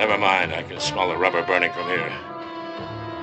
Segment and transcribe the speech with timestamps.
[0.00, 0.52] Never mind.
[0.54, 2.10] I can smell the rubber burning from here.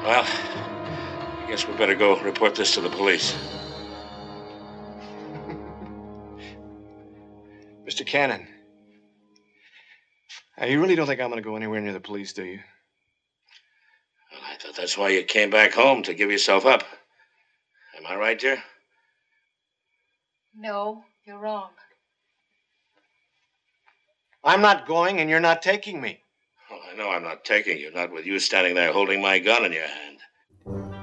[0.03, 3.35] Well, I guess we better go report this to the police.
[7.87, 8.05] Mr.
[8.05, 8.47] Cannon.
[10.59, 12.59] Now, you really don't think I'm going to go anywhere near the police, do you?
[14.31, 16.83] Well, I thought that's why you came back home to give yourself up.
[17.97, 18.61] Am I right, dear?
[20.55, 21.71] No, you're wrong.
[24.43, 26.21] I'm not going, and you're not taking me.
[26.97, 29.85] Know I'm not taking you, not with you standing there holding my gun in your
[29.85, 30.17] hand.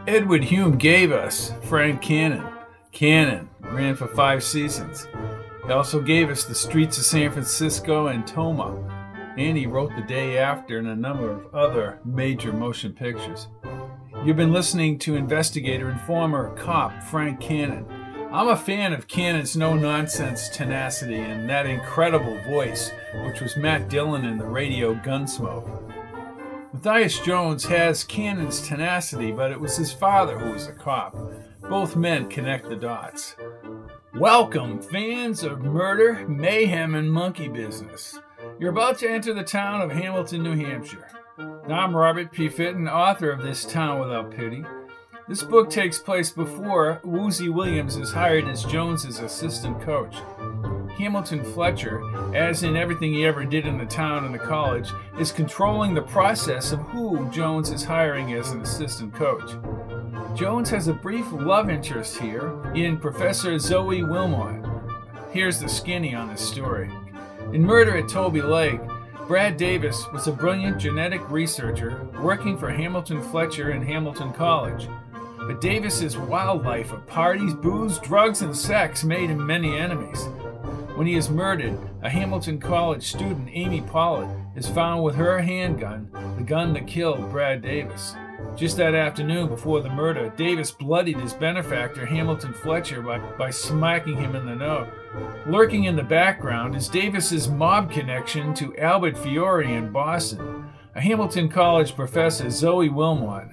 [0.08, 2.44] Edward Hume gave us Frank Cannon.
[2.90, 5.06] Cannon ran for five seasons.
[5.64, 10.02] He also gave us The Streets of San Francisco and Toma, and he wrote The
[10.02, 13.46] Day After and a number of other major motion pictures.
[14.24, 17.86] You've been listening to investigator and former cop Frank Cannon.
[18.32, 22.90] I'm a fan of Cannon's no nonsense tenacity and that incredible voice,
[23.26, 25.83] which was Matt Dillon in the radio Gunsmoke.
[26.74, 31.16] Matthias Jones has Cannon's tenacity, but it was his father who was a cop.
[31.60, 33.36] Both men connect the dots.
[34.14, 38.18] Welcome, fans of murder, mayhem, and monkey business.
[38.58, 41.08] You're about to enter the town of Hamilton, New Hampshire.
[41.68, 42.48] I'm Robert P.
[42.48, 44.64] Fitton, author of This Town Without Pity.
[45.28, 50.16] This book takes place before Woozy Williams is hired as Jones's assistant coach.
[50.98, 52.02] Hamilton Fletcher,
[52.34, 56.02] as in everything he ever did in the town and the college, is controlling the
[56.02, 59.52] process of who Jones is hiring as an assistant coach.
[60.36, 64.64] Jones has a brief love interest here in Professor Zoe Wilmot.
[65.30, 66.90] Here's the skinny on this story.
[67.52, 68.80] In Murder at Tolby Lake,
[69.26, 74.88] Brad Davis was a brilliant genetic researcher working for Hamilton Fletcher and Hamilton College.
[75.38, 80.28] But Davis's wild life of parties, booze, drugs, and sex made him many enemies.
[80.94, 86.08] When he is murdered, a Hamilton College student, Amy Pollard, is found with her handgun,
[86.36, 88.14] the gun that killed Brad Davis.
[88.54, 94.16] Just that afternoon before the murder, Davis bloodied his benefactor, Hamilton Fletcher, by, by smacking
[94.16, 94.86] him in the nose.
[95.46, 100.64] Lurking in the background is Davis's mob connection to Albert Fiore in Boston.
[100.94, 103.48] A Hamilton College professor, Zoe Wilmot,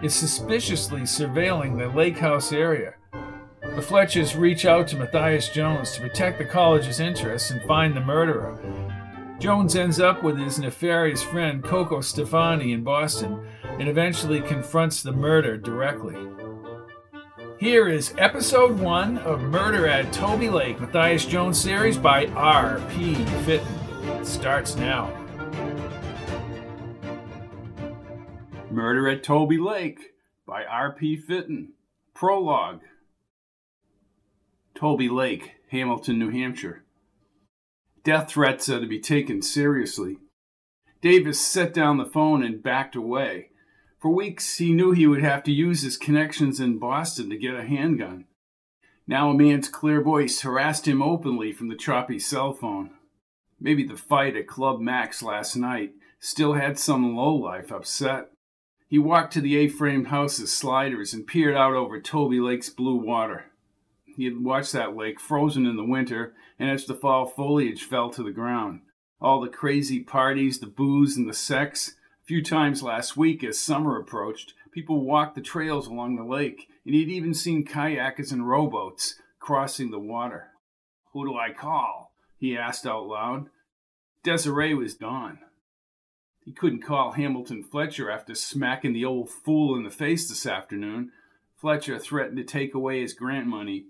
[0.00, 2.94] is suspiciously surveilling the lake house area.
[3.74, 8.00] The Fletchers reach out to Matthias Jones to protect the college's interests and find the
[8.00, 8.56] murderer.
[9.40, 15.10] Jones ends up with his nefarious friend Coco Stefani in Boston and eventually confronts the
[15.10, 16.16] murder directly.
[17.58, 23.14] Here is episode one of Murder at Tolby Lake, Matthias Jones series by R.P.
[23.44, 24.20] Fitton.
[24.20, 25.12] It starts now.
[28.70, 30.14] Murder at Tolby Lake
[30.46, 31.16] by R.P.
[31.16, 31.72] Fitton.
[32.14, 32.80] Prologue.
[34.74, 36.84] Tolby Lake, Hamilton, New Hampshire.
[38.02, 40.18] Death threats are to be taken seriously.
[41.00, 43.50] Davis set down the phone and backed away.
[44.00, 47.54] For weeks, he knew he would have to use his connections in Boston to get
[47.54, 48.26] a handgun.
[49.06, 52.90] Now a man's clear voice harassed him openly from the choppy cell phone.
[53.60, 58.30] Maybe the fight at Club Max last night still had some lowlife upset.
[58.88, 63.46] He walked to the A-framed house's sliders and peered out over Tolby Lake's blue water.
[64.16, 68.10] He had watched that lake frozen in the winter, and as the fall foliage fell
[68.10, 68.82] to the ground.
[69.20, 71.94] All the crazy parties, the booze, and the sex.
[72.22, 76.68] A few times last week, as summer approached, people walked the trails along the lake,
[76.84, 80.48] and he'd even seen kayakers and rowboats crossing the water.
[81.12, 82.12] Who do I call?
[82.36, 83.48] he asked out loud.
[84.22, 85.38] Desiree was gone.
[86.44, 91.10] He couldn't call Hamilton Fletcher after smacking the old fool in the face this afternoon.
[91.56, 93.86] Fletcher threatened to take away his grant money.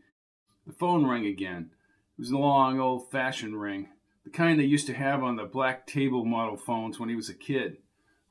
[0.66, 1.70] The phone rang again.
[2.16, 3.88] It was a long, old fashioned ring,
[4.24, 7.28] the kind they used to have on the black table model phones when he was
[7.28, 7.78] a kid.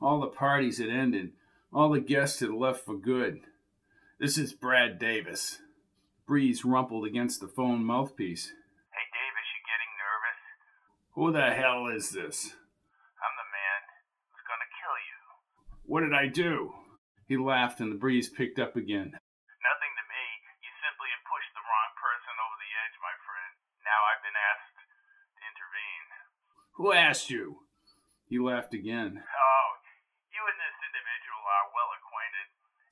[0.01, 1.33] All the parties had ended,
[1.71, 3.41] all the guests had left for good.
[4.19, 5.59] This is Brad Davis.
[6.25, 8.47] Breeze rumpled against the phone mouthpiece.
[8.47, 10.39] Hey, Davis, you getting nervous?
[11.17, 12.55] Who the hell is this?
[13.19, 13.81] I'm the man
[14.31, 15.19] who's gonna kill you.
[15.83, 16.71] What did I do?
[17.27, 19.11] He laughed and the breeze picked up again.
[19.11, 20.23] Nothing to me.
[20.63, 23.53] You simply have pushed the wrong person over the edge, my friend.
[23.83, 26.07] Now I've been asked to intervene.
[26.77, 27.61] Who asked you?
[28.25, 29.21] He laughed again.
[29.21, 29.67] Oh,
[30.33, 32.47] you and this individual are well acquainted.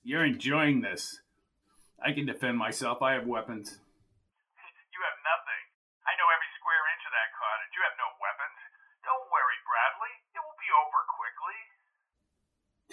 [0.06, 1.18] You're enjoying this.
[1.98, 3.02] I can defend myself.
[3.02, 3.78] I have weapons.
[4.94, 5.64] You have nothing.
[6.06, 7.74] I know every square inch of that cottage.
[7.74, 8.60] You have no weapons.
[9.02, 10.14] Don't worry, Bradley.
[10.38, 11.60] It will be over quickly.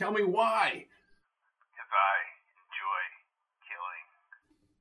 [0.01, 0.89] Tell me why.
[1.69, 2.17] Because I
[2.65, 3.03] enjoy
[3.61, 4.05] killing.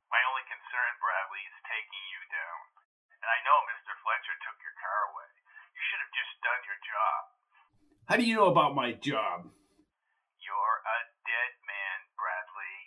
[0.08, 2.60] My only concern, Bradley, is taking you down.
[3.20, 3.92] And I know Mr.
[4.00, 5.28] Fletcher took your car away.
[5.76, 7.22] You should have just done your job.
[8.08, 9.50] How do you know about my job?
[10.40, 12.80] You're a dead man, Bradley.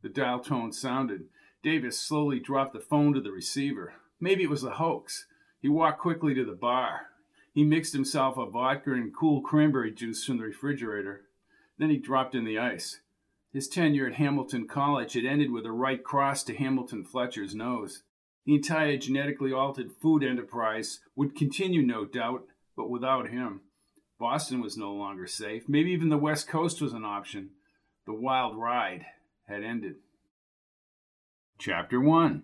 [0.00, 1.24] The dial tone sounded.
[1.62, 3.92] Davis slowly dropped the phone to the receiver.
[4.18, 5.26] Maybe it was a hoax.
[5.60, 7.08] He walked quickly to the bar.
[7.52, 11.26] He mixed himself a vodka and cool cranberry juice from the refrigerator.
[11.76, 13.00] Then he dropped in the ice.
[13.52, 18.04] His tenure at Hamilton College had ended with a right cross to Hamilton Fletcher's nose.
[18.46, 22.44] The entire genetically altered food enterprise would continue, no doubt,
[22.74, 23.60] but without him.
[24.18, 25.68] Boston was no longer safe.
[25.68, 27.50] Maybe even the West Coast was an option.
[28.06, 29.04] The wild ride
[29.46, 29.96] had ended.
[31.58, 32.42] Chapter 1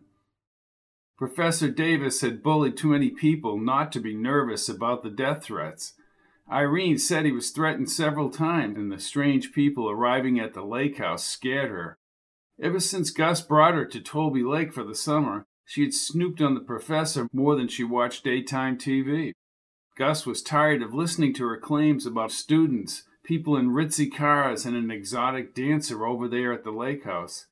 [1.16, 5.94] Professor Davis had bullied too many people not to be nervous about the death threats.
[6.50, 10.98] Irene said he was threatened several times, and the strange people arriving at the lake
[10.98, 11.96] house scared her.
[12.60, 16.54] Ever since Gus brought her to Tolby Lake for the summer, she had snooped on
[16.54, 19.32] the professor more than she watched daytime TV.
[19.96, 24.74] Gus was tired of listening to her claims about students, people in ritzy cars, and
[24.74, 27.46] an exotic dancer over there at the lake house.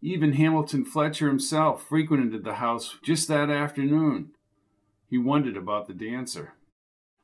[0.00, 4.30] Even Hamilton Fletcher himself frequented the house just that afternoon.
[5.08, 6.54] He wondered about the dancer.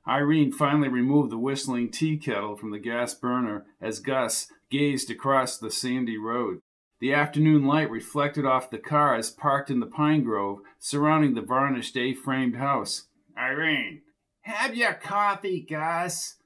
[0.07, 5.59] Irene finally removed the whistling tea kettle from the gas burner as Gus gazed across
[5.59, 6.61] the sandy road.
[7.01, 11.97] The afternoon light reflected off the cars parked in the pine grove surrounding the varnished
[11.97, 13.07] A framed house.
[13.37, 14.03] Irene,
[14.49, 16.37] have your coffee, Gus.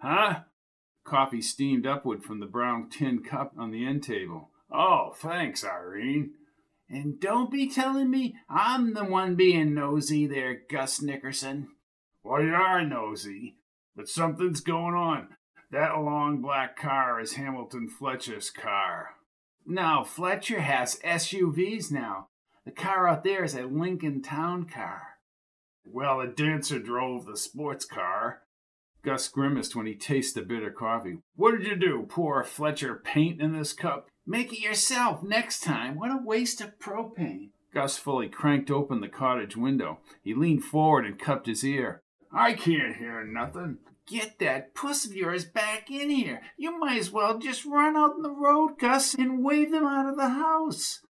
[0.00, 0.40] Huh?
[1.04, 4.50] Coffee steamed upward from the brown tin cup on the end table.
[4.70, 6.32] Oh, thanks, Irene.
[6.88, 11.68] And don't be telling me I'm the one being nosy there, Gus Nickerson.
[12.22, 13.56] Well, you are nosy,
[13.96, 15.28] but something's going on.
[15.70, 19.10] That long black car is Hamilton Fletcher's car.
[19.64, 22.28] No, Fletcher has SUVs now.
[22.64, 25.09] The car out there is a Lincoln Town car.
[25.84, 28.42] Well, the dancer drove the sports car.
[29.02, 31.18] Gus grimaced when he tasted the bitter coffee.
[31.36, 32.06] What did you do?
[32.08, 34.08] Pour Fletcher paint in this cup?
[34.26, 35.96] Make it yourself next time.
[35.96, 37.50] What a waste of propane.
[37.72, 40.00] Gus fully cranked open the cottage window.
[40.22, 42.02] He leaned forward and cupped his ear.
[42.32, 43.78] I can't hear nothing.
[44.06, 46.42] Get that puss of yours back in here.
[46.56, 50.08] You might as well just run out in the road, Gus, and wave them out
[50.08, 51.00] of the house.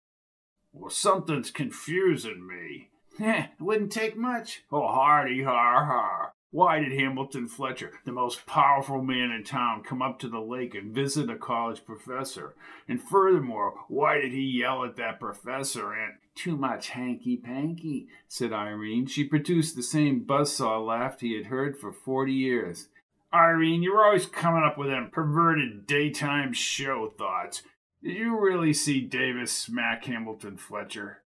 [0.73, 2.89] Well, something's confusing me.
[3.20, 4.62] Heh, it wouldn't take much.
[4.72, 6.32] Oh, hardy har har.
[6.52, 10.75] Why did Hamilton Fletcher, the most powerful man in town, come up to the lake
[10.75, 12.55] and visit a college professor?
[12.88, 18.52] And furthermore, why did he yell at that professor and too much hanky panky, said
[18.52, 19.06] Irene.
[19.06, 22.88] She produced the same buzzsaw laugh he had heard for forty years.
[23.32, 27.62] Irene, you're always coming up with them perverted daytime show thoughts.
[28.02, 31.23] Did you really see Davis smack Hamilton Fletcher?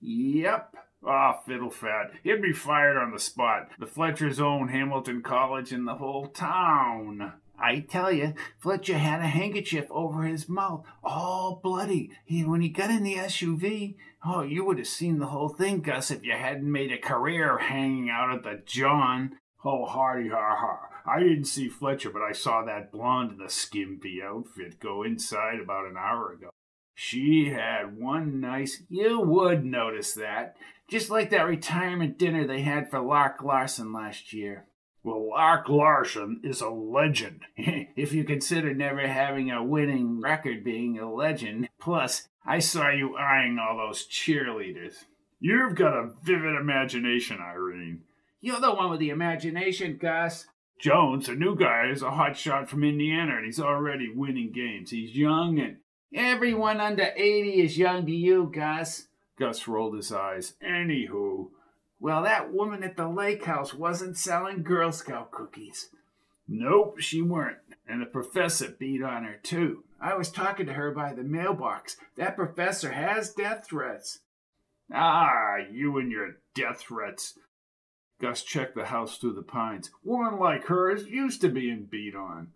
[0.00, 0.76] Yep.
[1.06, 2.10] Ah, fiddle fat.
[2.24, 3.70] He'd be fired on the spot.
[3.78, 7.34] The Fletchers own Hamilton College and the whole town.
[7.58, 12.10] I tell you, Fletcher had a handkerchief over his mouth, all bloody.
[12.24, 13.94] He, when he got in the SUV,
[14.24, 17.56] oh, you would have seen the whole thing, Gus, if you hadn't made a career
[17.56, 19.38] hanging out at the John.
[19.64, 20.90] Oh, hardy har har.
[21.06, 25.60] I didn't see Fletcher, but I saw that blonde in the skimpy outfit go inside
[25.60, 26.50] about an hour ago.
[26.98, 28.82] She had one nice.
[28.88, 30.56] You would notice that.
[30.88, 34.64] Just like that retirement dinner they had for Lark Larson last year.
[35.02, 37.42] Well, Lark Larson is a legend.
[37.56, 41.68] if you consider never having a winning record being a legend.
[41.78, 45.04] Plus, I saw you eyeing all those cheerleaders.
[45.38, 48.04] You've got a vivid imagination, Irene.
[48.40, 50.46] You're the one with the imagination, Gus.
[50.80, 54.92] Jones, the new guy, is a hot shot from Indiana, and he's already winning games.
[54.92, 55.76] He's young and.
[56.16, 59.08] Everyone under 80 is young to you, Gus.
[59.38, 60.54] Gus rolled his eyes.
[60.66, 61.50] Anywho.
[62.00, 65.90] Well, that woman at the lake house wasn't selling Girl Scout cookies.
[66.48, 67.58] Nope, she weren't.
[67.86, 69.84] And the professor beat on her, too.
[70.00, 71.98] I was talking to her by the mailbox.
[72.16, 74.20] That professor has death threats.
[74.90, 77.38] Ah, you and your death threats.
[78.22, 79.90] Gus checked the house through the pines.
[80.02, 82.52] Woman like her is used to being beat on.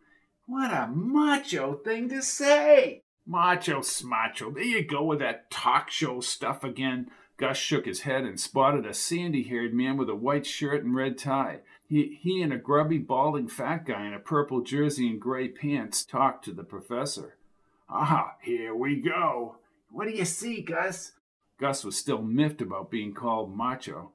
[0.46, 3.02] What a macho thing to say!
[3.26, 4.54] Macho smacho.
[4.54, 7.10] There you go with that talk show stuff again.
[7.36, 10.94] Gus shook his head and spotted a sandy haired man with a white shirt and
[10.94, 11.60] red tie.
[11.88, 16.04] He, he and a grubby, balding fat guy in a purple jersey and gray pants
[16.04, 17.36] talked to the professor.
[17.88, 19.56] Ah, here we go.
[19.90, 21.12] What do you see, Gus?
[21.58, 24.12] Gus was still miffed about being called macho.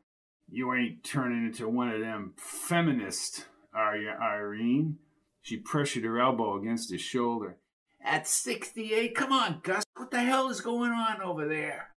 [0.50, 5.00] You ain't turning into one of them feminists, are you, Irene?
[5.42, 7.58] She pressured her elbow against his shoulder.
[8.06, 9.16] At 68?
[9.16, 9.84] Come on, Gus.
[9.96, 11.96] What the hell is going on over there?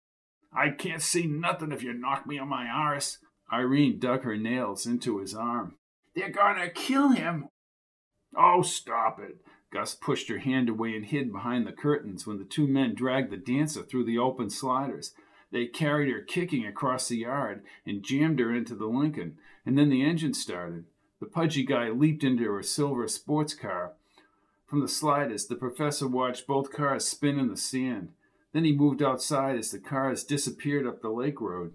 [0.52, 3.18] I can't see nothing if you knock me on my arse.
[3.52, 5.74] Irene dug her nails into his arm.
[6.14, 7.48] They're gonna kill him.
[8.36, 9.44] Oh, stop it.
[9.72, 13.32] Gus pushed her hand away and hid behind the curtains when the two men dragged
[13.32, 15.12] the dancer through the open sliders.
[15.50, 19.90] They carried her kicking across the yard and jammed her into the Lincoln, and then
[19.90, 20.84] the engine started.
[21.18, 23.94] The pudgy guy leaped into her silver sports car.
[24.66, 28.10] From the sliders, the professor watched both cars spin in the sand.
[28.52, 31.74] Then he moved outside as the cars disappeared up the lake road.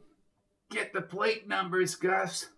[0.70, 2.50] Get the plate numbers, Gus.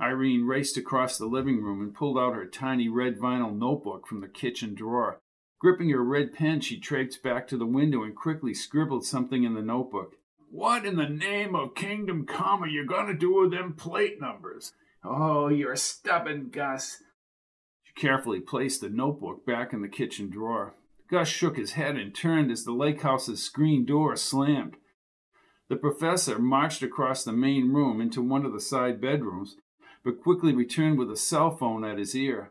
[0.00, 4.20] Irene raced across the living room and pulled out her tiny red vinyl notebook from
[4.20, 5.20] the kitchen drawer.
[5.60, 9.54] Gripping her red pen, she traipsed back to the window and quickly scribbled something in
[9.54, 10.14] the notebook.
[10.50, 14.20] What in the name of Kingdom Come are you going to do with them plate
[14.20, 14.72] numbers?
[15.04, 17.02] Oh, you're stubborn, Gus.
[17.94, 20.74] Carefully placed the notebook back in the kitchen drawer.
[21.08, 24.76] Gus shook his head and turned as the lake house's screen door slammed.
[25.68, 29.56] The professor marched across the main room into one of the side bedrooms,
[30.04, 32.50] but quickly returned with a cell phone at his ear.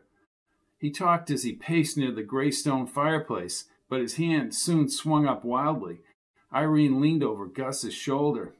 [0.78, 5.26] He talked as he paced near the gray stone fireplace, but his hand soon swung
[5.26, 5.98] up wildly.
[6.52, 8.54] Irene leaned over Gus's shoulder.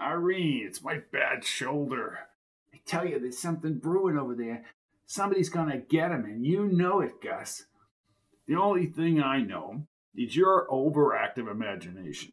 [0.00, 2.20] Irene, it's my bad shoulder.
[2.72, 4.64] I tell you, there's something brewing over there.
[5.10, 7.64] Somebody's gonna get him, and you know it, Gus.
[8.46, 12.32] The only thing I know is your overactive imagination.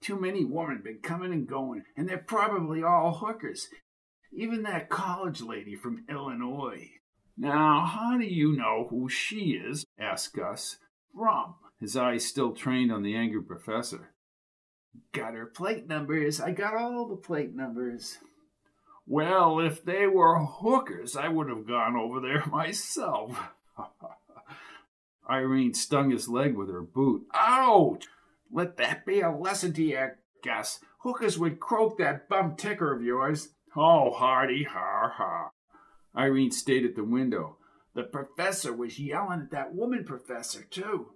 [0.00, 3.66] Too many women been coming and going, and they're probably all hookers.
[4.32, 6.90] Even that college lady from Illinois.
[7.36, 9.84] Now, how do you know who she is?
[9.98, 10.76] asked Gus.
[11.12, 14.14] From, his eyes still trained on the angry professor.
[15.10, 16.40] Got her plate numbers.
[16.40, 18.18] I got all the plate numbers.
[19.06, 23.36] Well, if they were hookers, I would have gone over there myself.
[25.28, 27.26] Irene stung his leg with her boot.
[27.34, 28.06] Ouch!
[28.50, 30.08] Let that be a lesson to you,
[30.44, 30.80] Gus.
[30.98, 33.48] Hookers would croak that bum ticker of yours.
[33.74, 35.50] Oh, Hardy, ha ha.
[36.16, 37.56] Irene stayed at the window.
[37.94, 41.12] The professor was yelling at that woman professor, too.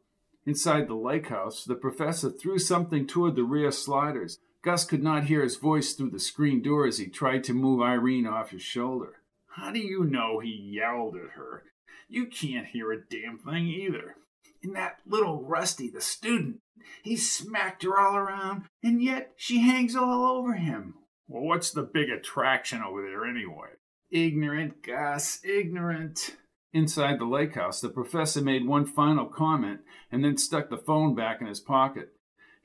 [0.47, 4.39] Inside the lake house, the professor threw something toward the rear sliders.
[4.67, 7.81] Gus could not hear his voice through the screen door as he tried to move
[7.81, 9.23] Irene off his shoulder.
[9.51, 11.63] How do you know he yelled at her?
[12.09, 14.17] You can't hear a damn thing either.
[14.65, 16.57] And that little Rusty, the student,
[17.05, 20.95] he smacked her all around, and yet she hangs all over him.
[21.29, 23.69] Well, what's the big attraction over there anyway?
[24.11, 26.35] Ignorant, Gus, ignorant.
[26.73, 31.15] Inside the lake house, the professor made one final comment and then stuck the phone
[31.15, 32.16] back in his pocket.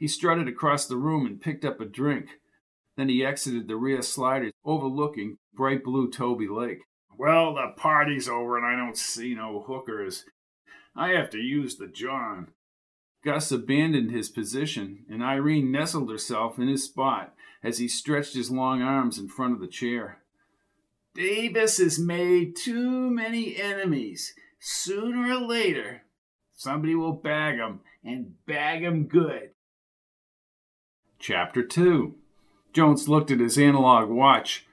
[0.01, 2.39] He strutted across the room and picked up a drink.
[2.97, 6.79] Then he exited the rear sliders overlooking bright blue Tolby Lake.
[7.15, 10.25] Well, the party's over and I don't see no hookers.
[10.95, 12.47] I have to use the John.
[13.23, 18.49] Gus abandoned his position, and Irene nestled herself in his spot as he stretched his
[18.49, 20.23] long arms in front of the chair.
[21.13, 24.33] Davis has made too many enemies.
[24.59, 26.05] Sooner or later,
[26.55, 29.50] somebody will bag him, and bag him good.
[31.21, 32.15] Chapter 2
[32.73, 34.65] Jones looked at his analog watch.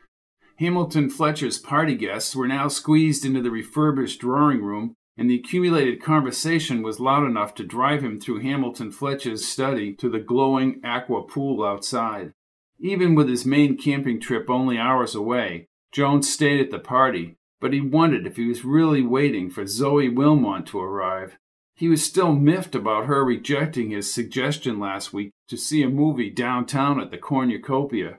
[0.57, 6.02] Hamilton Fletcher's party guests were now squeezed into the refurbished drawing room, and the accumulated
[6.02, 11.23] conversation was loud enough to drive him through Hamilton Fletcher's study to the glowing aqua
[11.23, 12.33] pool outside.
[12.81, 17.75] Even with his Maine camping trip only hours away, Jones stayed at the party, but
[17.75, 21.37] he wondered if he was really waiting for Zoe Wilmot to arrive.
[21.78, 26.28] He was still miffed about her rejecting his suggestion last week to see a movie
[26.28, 28.16] downtown at the Cornucopia.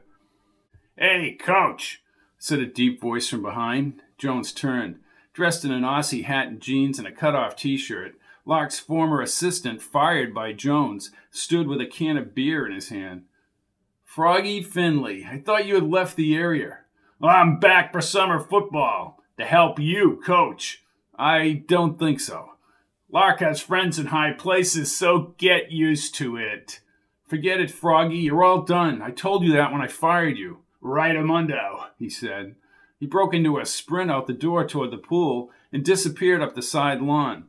[0.97, 2.01] Hey, coach,
[2.37, 4.01] said a deep voice from behind.
[4.17, 4.99] Jones turned.
[5.33, 10.33] Dressed in an Aussie hat and jeans and a cut-off t-shirt, Lark's former assistant, fired
[10.33, 13.23] by Jones, stood with a can of beer in his hand.
[14.05, 16.77] Froggy Finley, I thought you had left the area.
[17.21, 20.81] I'm back for summer football to help you coach.
[21.17, 22.51] I don't think so.
[23.11, 26.79] Lark has friends in high places, so get used to it.
[27.27, 28.17] Forget it, Froggy.
[28.17, 29.01] You're all done.
[29.01, 30.59] I told you that when I fired you.
[30.81, 32.55] Right amundo, he said.
[32.99, 36.61] He broke into a sprint out the door toward the pool and disappeared up the
[36.61, 37.45] side lawn.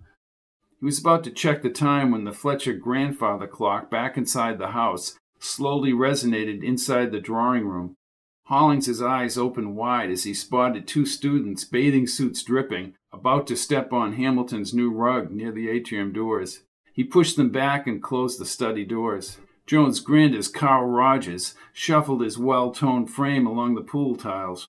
[0.79, 4.69] He was about to check the time when the Fletcher grandfather clock back inside the
[4.69, 7.97] house slowly resonated inside the drawing room.
[8.45, 13.93] Hollings's eyes opened wide as he spotted two students, bathing suits dripping, about to step
[13.93, 16.61] on Hamilton's new rug near the atrium doors.
[16.93, 19.39] He pushed them back and closed the study doors.
[19.67, 24.67] Jones grinned as Carl Rogers shuffled his well toned frame along the pool tiles.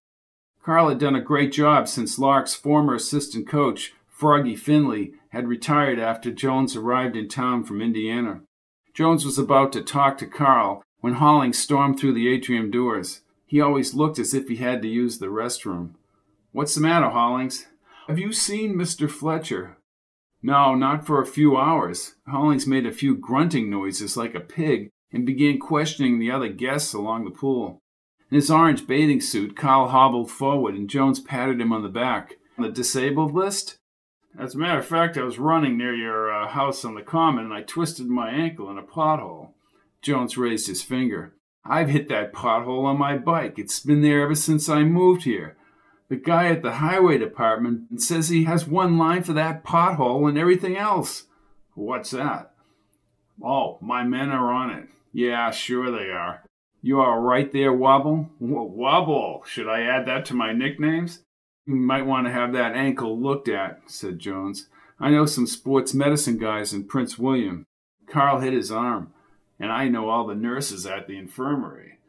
[0.63, 5.97] Carl had done a great job since Lark's former assistant coach, Froggy Finley, had retired
[5.97, 8.41] after Jones arrived in town from Indiana.
[8.93, 13.21] Jones was about to talk to Carl when Hollings stormed through the atrium doors.
[13.47, 15.95] He always looked as if he had to use the restroom.
[16.51, 17.65] What's the matter, Hollings?
[18.11, 19.09] Have you seen Mr.
[19.09, 19.77] Fletcher?
[20.43, 22.15] No, not for a few hours.
[22.27, 26.91] Hollings made a few grunting noises like a pig and began questioning the other guests
[26.91, 27.79] along the pool.
[28.29, 32.33] In his orange bathing suit, Carl hobbled forward and Jones patted him on the back.
[32.57, 33.77] On the disabled list?
[34.37, 37.45] As a matter of fact, I was running near your uh, house on the common
[37.45, 39.53] and I twisted my ankle in a pothole.
[40.01, 41.37] Jones raised his finger.
[41.63, 43.57] I've hit that pothole on my bike.
[43.57, 45.55] It's been there ever since I moved here.
[46.11, 50.37] The guy at the highway department says he has one line for that pothole and
[50.37, 51.23] everything else.
[51.73, 52.51] What's that?
[53.41, 54.89] Oh, my men are on it.
[55.13, 56.43] Yeah, sure they are.
[56.81, 58.29] You are right there, Wobble?
[58.41, 59.43] Wobble!
[59.47, 61.23] Should I add that to my nicknames?
[61.65, 64.67] You might want to have that ankle looked at, said Jones.
[64.99, 67.65] I know some sports medicine guys in Prince William.
[68.07, 69.13] Carl hit his arm,
[69.57, 71.99] and I know all the nurses at the infirmary.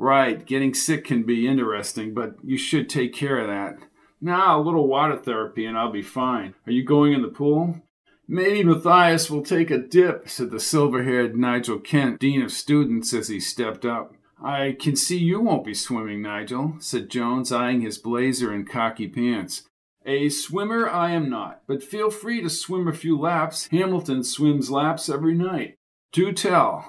[0.00, 3.86] Right, getting sick can be interesting, but you should take care of that.
[4.18, 6.54] Now, a little water therapy and I'll be fine.
[6.66, 7.82] Are you going in the pool?
[8.26, 13.12] Maybe Matthias will take a dip, said the silver haired Nigel Kent, Dean of Students,
[13.12, 14.14] as he stepped up.
[14.42, 19.06] I can see you won't be swimming, Nigel, said Jones, eyeing his blazer and khaki
[19.06, 19.64] pants.
[20.06, 23.68] A swimmer I am not, but feel free to swim a few laps.
[23.70, 25.74] Hamilton swims laps every night.
[26.10, 26.88] Do tell.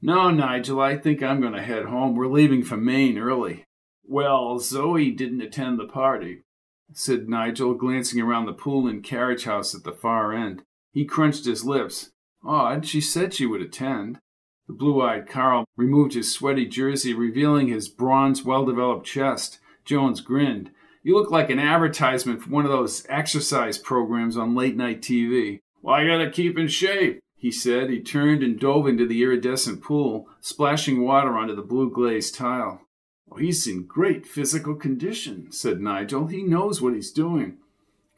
[0.00, 2.14] No, Nigel, I think I'm going to head home.
[2.14, 3.64] We're leaving for Maine early.
[4.04, 6.44] Well, Zoe didn't attend the party,
[6.92, 10.62] said Nigel, glancing around the pool and carriage house at the far end.
[10.92, 12.10] He crunched his lips.
[12.44, 14.20] Odd, she said she would attend.
[14.68, 19.58] The blue eyed Carl removed his sweaty jersey, revealing his bronze, well developed chest.
[19.84, 20.70] Jones grinned.
[21.02, 25.58] You look like an advertisement for one of those exercise programs on late night TV.
[25.82, 27.88] Well, I gotta keep in shape he said.
[27.88, 32.82] He turned and dove into the iridescent pool, splashing water onto the blue glazed tile.
[33.30, 36.26] Oh, he's in great physical condition, said Nigel.
[36.26, 37.58] He knows what he's doing.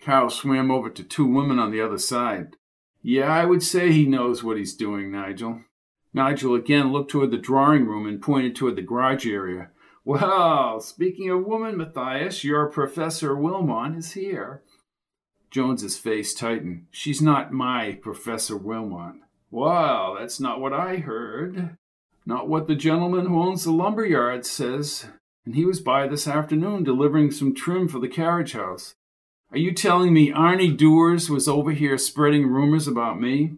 [0.00, 2.56] Carl swam over to two women on the other side.
[3.02, 5.62] Yeah, I would say he knows what he's doing, Nigel.
[6.12, 9.70] Nigel again looked toward the drawing room and pointed toward the garage area.
[10.04, 14.62] Well, speaking of women, Matthias, your Professor Wilmot is here.
[15.50, 16.86] Jones's face tightened.
[16.90, 19.16] She's not my Professor Wilmot.
[19.50, 21.76] Well, that's not what I heard.
[22.24, 25.06] Not what the gentleman who owns the lumber yard says.
[25.44, 28.94] And he was by this afternoon delivering some trim for the carriage house.
[29.50, 33.54] Are you telling me Arnie Dewars was over here spreading rumors about me?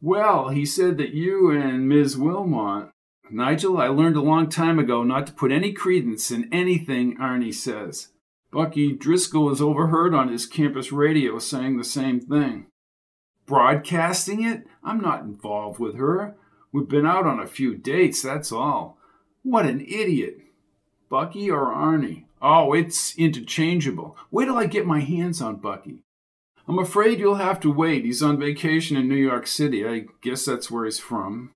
[0.00, 2.88] Well, he said that you and Miss Wilmot.
[3.30, 7.52] Nigel, I learned a long time ago not to put any credence in anything Arnie
[7.52, 8.08] says.
[8.54, 12.68] Bucky Driscoll is overheard on his campus radio saying the same thing.
[13.46, 14.62] Broadcasting it?
[14.84, 16.36] I'm not involved with her.
[16.70, 18.96] We've been out on a few dates, that's all.
[19.42, 20.38] What an idiot.
[21.08, 22.26] Bucky or Arnie?
[22.40, 24.16] Oh, it's interchangeable.
[24.30, 26.04] Wait till I get my hands on Bucky.
[26.68, 28.04] I'm afraid you'll have to wait.
[28.04, 29.84] He's on vacation in New York City.
[29.84, 31.50] I guess that's where he's from.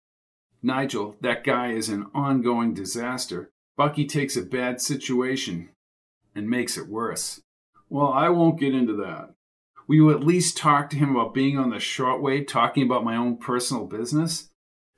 [0.64, 3.50] Nigel, that guy is an ongoing disaster.
[3.76, 5.68] Bucky takes a bad situation
[6.38, 7.42] and makes it worse.
[7.90, 9.34] Well, I won't get into that.
[9.86, 13.16] Will you at least talk to him about being on the shortwave, talking about my
[13.16, 14.50] own personal business?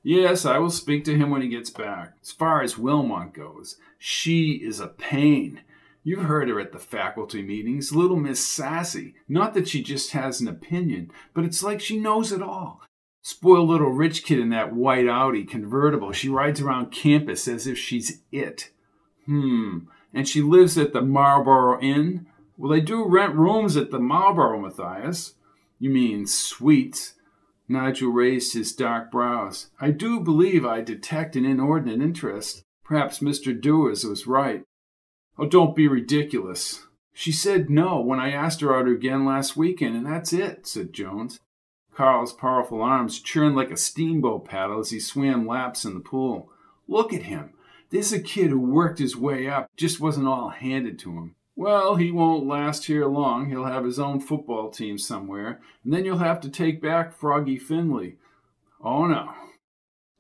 [0.03, 2.15] Yes, I will speak to him when he gets back.
[2.23, 5.61] As far as Wilmot goes, she is a pain.
[6.03, 9.15] You've heard her at the faculty meetings, little Miss Sassy.
[9.29, 12.81] Not that she just has an opinion, but it's like she knows it all.
[13.23, 16.13] Spoiled little rich kid in that white Audi convertible.
[16.13, 18.71] She rides around campus as if she's it.
[19.27, 19.81] Hmm,
[20.13, 22.27] and she lives at the Marlborough Inn.
[22.57, 25.35] Well, they do rent rooms at the Marlborough, Matthias.
[25.79, 27.15] You mean suites.
[27.69, 29.69] Nigel raised his dark brows.
[29.81, 32.65] I do believe I detect an inordinate interest.
[32.85, 33.59] Perhaps Mr.
[33.59, 34.65] Dewars was right.
[35.39, 36.87] Oh, don't be ridiculous.
[37.13, 40.93] She said no when I asked her out again last weekend, and that's it, said
[40.93, 41.39] Jones.
[41.95, 46.51] Carl's powerful arms churned like a steamboat paddle as he swam laps in the pool.
[46.89, 47.53] Look at him.
[47.91, 51.35] This a kid who worked his way up, just wasn't all handed to him.
[51.57, 53.51] Well, he won't last here long.
[53.51, 57.59] He'll have his own football team somewhere, and then you'll have to take back Froggy
[57.59, 58.17] Finley.
[58.83, 59.35] Oh no.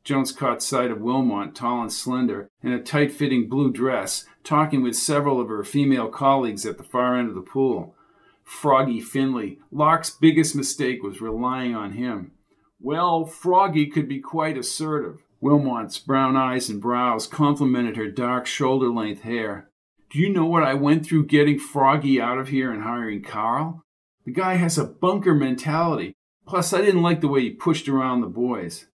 [0.02, 4.82] Jones caught sight of Wilmot, tall and slender, in a tight fitting blue dress, talking
[4.82, 7.94] with several of her female colleagues at the far end of the pool.
[8.42, 12.32] Froggy Finley, Lark's biggest mistake was relying on him.
[12.80, 15.22] Well, Froggy could be quite assertive.
[15.40, 19.70] Wilmot's brown eyes and brows complemented her dark shoulder length hair.
[20.10, 23.82] Do you know what I went through getting Froggy out of here and hiring Carl?
[24.26, 26.12] The guy has a bunker mentality.
[26.46, 28.86] Plus, I didn't like the way he pushed around the boys.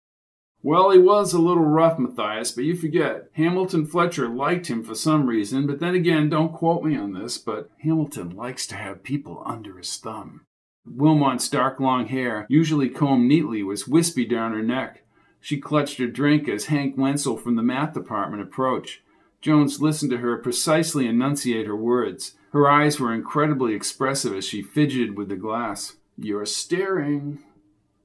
[0.61, 3.29] Well, he was a little rough, Matthias, but you forget.
[3.33, 7.37] Hamilton Fletcher liked him for some reason, but then again, don't quote me on this,
[7.37, 10.41] but Hamilton likes to have people under his thumb.
[10.85, 15.04] Wilmot's dark long hair, usually combed neatly, was wispy down her neck.
[15.45, 19.01] She clutched her drink as Hank Wenzel from the math department approached.
[19.41, 22.33] Jones listened to her precisely enunciate her words.
[22.51, 25.97] Her eyes were incredibly expressive as she fidgeted with the glass.
[26.17, 27.43] You're staring.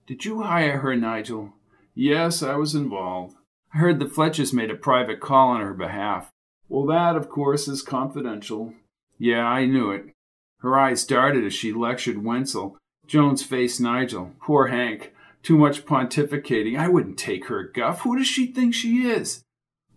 [0.07, 1.55] Did you hire her, Nigel?
[1.95, 3.37] Yes, I was involved.
[3.73, 6.29] I heard the Fletchers made a private call on her behalf.
[6.69, 8.75] Well, that, of course, is confidential.
[9.19, 10.11] Yeah, I knew it.
[10.59, 12.77] Her eyes darted as she lectured Wenzel.
[13.07, 14.33] Jones faced Nigel.
[14.43, 15.15] Poor Hank.
[15.43, 16.79] Too much pontificating.
[16.79, 18.03] I wouldn't take her, Guff.
[18.03, 19.43] Who does she think she is?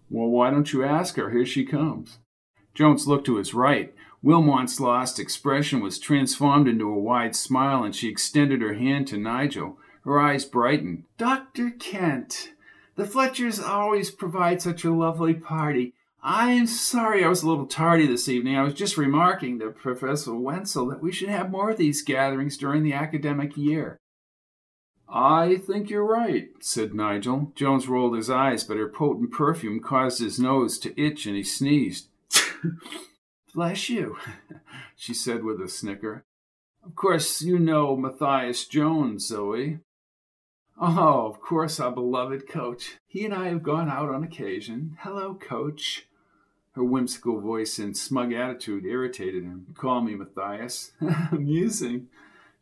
[0.10, 1.32] Well, why don't you ask her?
[1.32, 2.20] Here she comes.
[2.74, 3.94] Jones looked to his right.
[4.24, 9.18] Wilmot's lost expression was transformed into a wide smile, and she extended her hand to
[9.18, 9.78] Nigel.
[10.06, 11.04] Her eyes brightened.
[11.18, 11.72] Dr.
[11.72, 12.54] Kent,
[12.96, 15.94] the Fletchers always provide such a lovely party.
[16.22, 18.56] I'm sorry I was a little tardy this evening.
[18.56, 22.56] I was just remarking to Professor Wenzel that we should have more of these gatherings
[22.56, 24.00] during the academic year.
[25.16, 27.52] I think you're right, said Nigel.
[27.54, 31.44] Jones rolled his eyes, but her potent perfume caused his nose to itch and he
[31.44, 32.08] sneezed.
[33.54, 34.18] Bless you,
[34.96, 36.26] she said with a snicker.
[36.84, 39.78] Of course, you know Matthias Jones, Zoe.
[40.82, 42.96] Oh, of course, our beloved coach.
[43.06, 44.98] He and I have gone out on occasion.
[45.02, 46.08] Hello, coach.
[46.72, 49.68] Her whimsical voice and smug attitude irritated him.
[49.76, 50.94] call me Matthias.
[51.32, 52.08] Amusing.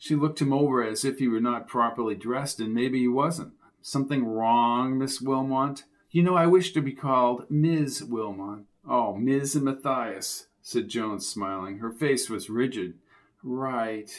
[0.01, 3.53] She looked him over as if he were not properly dressed, and maybe he wasn't.
[3.83, 5.83] Something wrong, Miss Wilmot?
[6.09, 8.03] You know, I wish to be called Ms.
[8.05, 8.65] Wilmot.
[8.83, 9.57] Oh, Ms.
[9.57, 11.77] Matthias, said Jones, smiling.
[11.77, 12.95] Her face was rigid.
[13.43, 14.09] Right.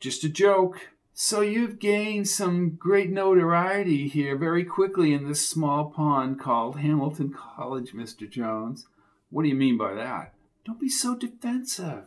[0.00, 0.90] Just a joke.
[1.14, 7.32] So you've gained some great notoriety here very quickly in this small pond called Hamilton
[7.32, 8.28] College, Mr.
[8.28, 8.86] Jones.
[9.30, 10.34] What do you mean by that?
[10.66, 12.04] Don't be so defensive.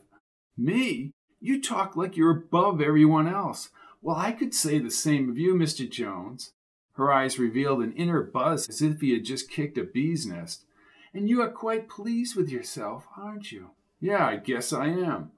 [0.56, 1.12] Me?
[1.44, 3.70] You talk like you're above everyone else.
[4.02, 5.90] Well, I could say the same of you, Mr.
[5.90, 6.54] Jones.
[6.94, 10.64] Her eyes revealed an inner buzz as if he had just kicked a bee's nest.
[11.14, 13.72] And you are quite pleased with yourself, aren't you?
[14.00, 15.34] Yeah, I guess I am.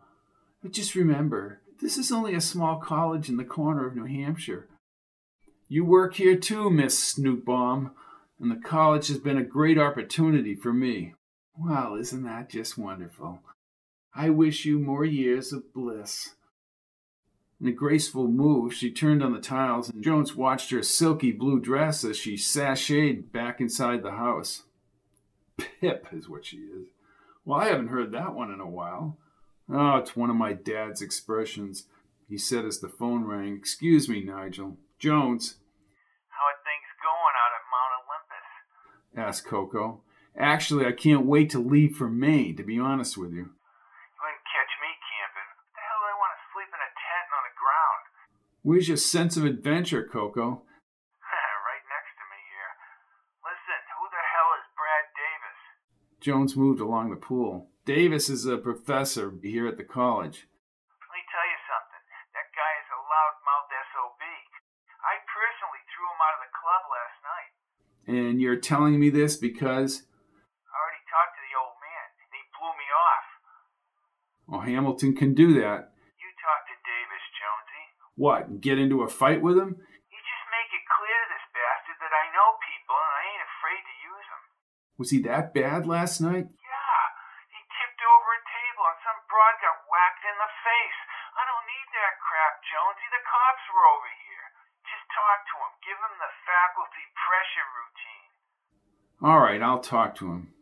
[0.62, 4.68] But just remember, this is only a small college in the corner of New Hampshire.
[5.68, 7.89] You work here too, Miss Snootbaum,
[8.39, 11.15] and the college has been a great opportunity for me.
[11.58, 13.39] Well, isn't that just wonderful?
[14.15, 16.36] I wish you more years of bliss.
[17.60, 21.60] In a graceful move, she turned on the tiles, and Jones watched her silky blue
[21.60, 24.63] dress as she sashayed back inside the house.
[25.58, 26.88] Pip is what she is.
[27.45, 29.17] Well, I haven't heard that one in a while.
[29.69, 31.88] Oh, it's one of my dad's expressions.
[32.30, 34.78] He said as the phone rang, Excuse me, Nigel.
[34.99, 35.56] Jones.
[36.30, 38.47] How are things going out at Mount Olympus?
[39.15, 40.01] asked Coco.
[40.36, 43.45] Actually, I can't wait to leave for Maine, to be honest with you.
[43.45, 45.47] You wouldn't catch me camping.
[45.56, 48.04] What the hell do I want to sleep in a tent on the ground?
[48.65, 50.41] Where's your sense of adventure, Coco?
[51.69, 52.73] right next to me here.
[53.45, 55.60] Listen, who the hell is Brad Davis?
[56.17, 57.69] Jones moved along the pool.
[57.86, 60.49] Davis is a professor here at the college.
[60.97, 62.04] Let me tell you something.
[62.34, 64.23] That guy is a loudmouth SOB.
[64.25, 67.51] I personally threw him out of the club last night.
[68.10, 70.10] And you're telling me this because.
[70.10, 73.28] I already talked to the old man, and he blew me off.
[74.49, 75.93] Oh, Hamilton can do that.
[76.17, 77.86] You talk to Davis, Jonesy.
[78.15, 79.75] What, get into a fight with him?
[79.75, 83.43] You just make it clear to this bastard that I know people and I ain't
[83.43, 84.43] afraid to use them.
[84.95, 86.47] Was he that bad last night?
[86.47, 87.04] Yeah,
[87.51, 90.99] he tipped over a table and some broad got whacked in the face.
[91.36, 93.08] I don't need that crap, Jonesy.
[93.12, 94.47] The cops were over here.
[94.88, 95.73] Just talk to him.
[95.84, 98.32] Give him the faculty pressure routine.
[99.28, 100.56] All right, I'll talk to him.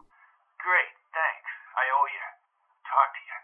[0.58, 1.52] Great, thanks.
[1.78, 2.28] I owe you.
[2.90, 3.40] Talk to you.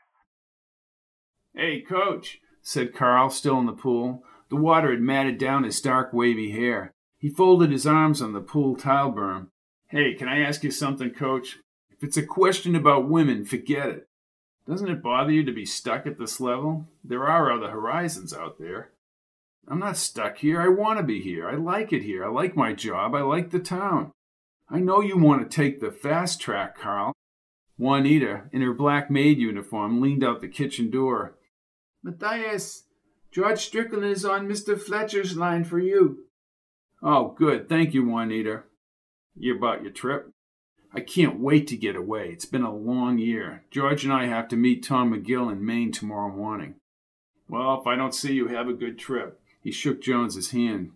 [1.54, 4.24] Hey, coach, said Carl, still in the pool.
[4.50, 6.94] The water had matted down his dark, wavy hair.
[7.18, 9.48] He folded his arms on the pool tile berm.
[9.88, 11.58] Hey, can I ask you something, coach?
[11.90, 14.08] If it's a question about women, forget it.
[14.68, 16.86] Doesn't it bother you to be stuck at this level?
[17.04, 18.92] There are other horizons out there.
[19.68, 20.62] I'm not stuck here.
[20.62, 21.50] I want to be here.
[21.50, 22.24] I like it here.
[22.24, 23.16] I like my job.
[23.16, 24.12] I like the town.
[24.70, 27.14] I know you want to take the fast track, Carl.
[27.80, 31.36] Juanita, in her black maid uniform, leaned out the kitchen door.
[32.04, 32.84] Matthias,
[33.32, 34.80] George Strickland is on Mr.
[34.80, 36.26] Fletcher's line for you.
[37.02, 37.70] Oh, good.
[37.70, 38.64] Thank you, Juanita.
[39.36, 40.32] You about your trip?
[40.94, 42.30] I can't wait to get away.
[42.30, 43.64] It's been a long year.
[43.70, 46.76] George and I have to meet Tom McGill in Maine tomorrow morning.
[47.48, 49.40] Well, if I don't see you, have a good trip.
[49.62, 50.92] He shook Jones's hand.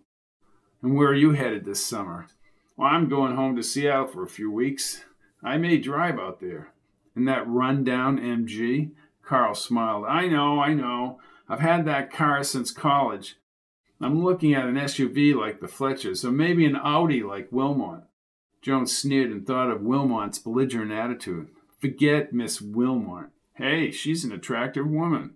[0.82, 2.28] And where are you headed this summer?
[2.76, 5.04] Well, I'm going home to Seattle for a few weeks.
[5.44, 6.74] I may drive out there.
[7.16, 8.92] In that rundown MG?
[9.26, 10.06] Carl smiled.
[10.06, 11.20] I know, I know.
[11.48, 13.38] I've had that car since college.
[14.02, 18.04] I'm looking at an SUV like the Fletchers, or maybe an Audi like Wilmot.
[18.62, 21.50] Jones sneered and thought of Wilmot's belligerent attitude.
[21.80, 23.28] Forget Miss Wilmot.
[23.56, 25.36] Hey, she's an attractive woman.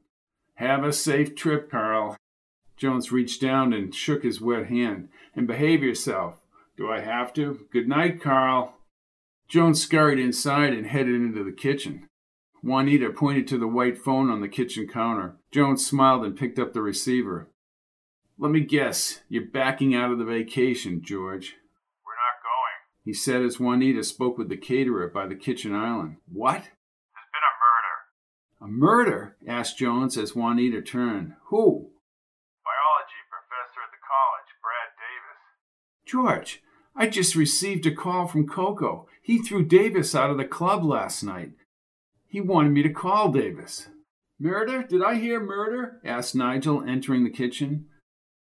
[0.56, 2.18] Have a safe trip, Carl.
[2.78, 5.10] Jones reached down and shook his wet hand.
[5.36, 6.42] And behave yourself.
[6.78, 7.68] Do I have to?
[7.72, 8.74] Good night, Carl.
[9.48, 12.07] Jones scurried inside and headed into the kitchen.
[12.64, 15.36] Juanita pointed to the white phone on the kitchen counter.
[15.52, 17.50] Jones smiled and picked up the receiver.
[18.40, 21.56] Let me guess, you're backing out of the vacation, George.
[22.06, 22.78] We're not going.
[23.04, 26.18] He said as Juanita spoke with the caterer by the kitchen island.
[26.32, 26.62] What?
[26.62, 27.98] There's been a murder.
[28.62, 29.38] A murder?
[29.48, 31.34] asked Jones as Juanita turned.
[31.46, 31.90] Who?
[32.64, 35.42] Biology professor at the college, Brad Davis.
[36.06, 36.64] George,
[36.96, 39.08] I just received a call from Coco.
[39.22, 41.52] He threw Davis out of the club last night.
[42.30, 43.88] He wanted me to call Davis.
[44.40, 44.84] Murder?
[44.84, 46.00] Did I hear murder?
[46.04, 47.88] asked Nigel, entering the kitchen.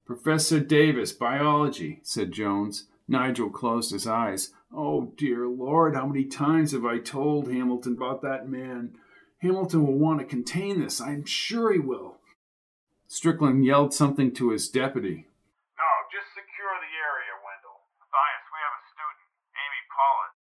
[0.07, 2.87] Professor Davis, biology, said Jones.
[3.09, 4.51] Nigel closed his eyes.
[4.73, 8.93] Oh, dear Lord, how many times have I told Hamilton about that man?
[9.39, 11.01] Hamilton will want to contain this.
[11.01, 12.19] I'm sure he will.
[13.09, 15.27] Strickland yelled something to his deputy.
[15.77, 17.83] No, just secure the area, Wendell.
[17.99, 19.27] Matthias, we have a student,
[19.59, 20.33] Amy Pollard.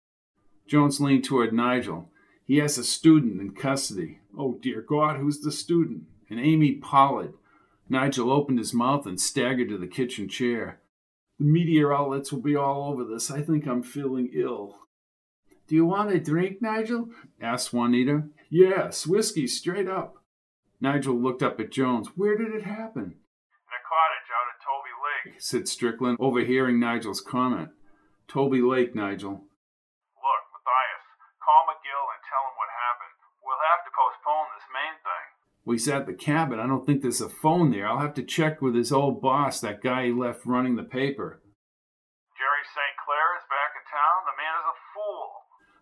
[0.66, 2.11] Jones leaned toward Nigel.
[2.48, 4.18] He has a student in custody.
[4.37, 6.04] Oh, dear God, who's the student?
[6.28, 7.34] An Amy Pollard.
[7.88, 10.80] Nigel opened his mouth and staggered to the kitchen chair.
[11.38, 13.30] The media outlets will be all over this.
[13.30, 14.78] I think I'm feeling ill.
[15.68, 17.11] Do you want a drink, Nigel?
[17.40, 18.24] asked Juanita.
[18.50, 20.16] Yes, whiskey, straight up.
[20.80, 22.08] Nigel looked up at Jones.
[22.16, 23.12] Where did it happen?
[23.12, 25.37] In a cottage out at Tolby Lake.
[25.38, 27.68] said Strickland, overhearing Nigel's comment.
[28.26, 29.44] Tolby Lake, Nigel.
[30.16, 31.04] Look, Matthias,
[31.44, 33.16] call McGill and tell him what happened.
[33.44, 35.28] We'll have to postpone this Maine thing.
[35.68, 36.59] Well, he's at the cabin.
[36.59, 37.87] I don't think there's a phone there.
[37.87, 41.42] I'll have to check with his old boss, that guy he left running the paper.
[42.38, 42.96] Jerry St.
[43.04, 44.24] Clair is back in town.
[44.24, 45.28] The man is a fool.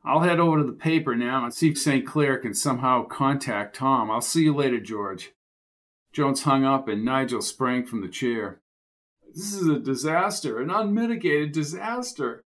[0.04, 2.04] I'll head over to the paper now and see if St.
[2.04, 4.10] Clair can somehow contact Tom.
[4.10, 5.30] I'll see you later, George.
[6.12, 8.60] Jones hung up and Nigel sprang from the chair.
[9.36, 12.42] This is a disaster, an unmitigated disaster.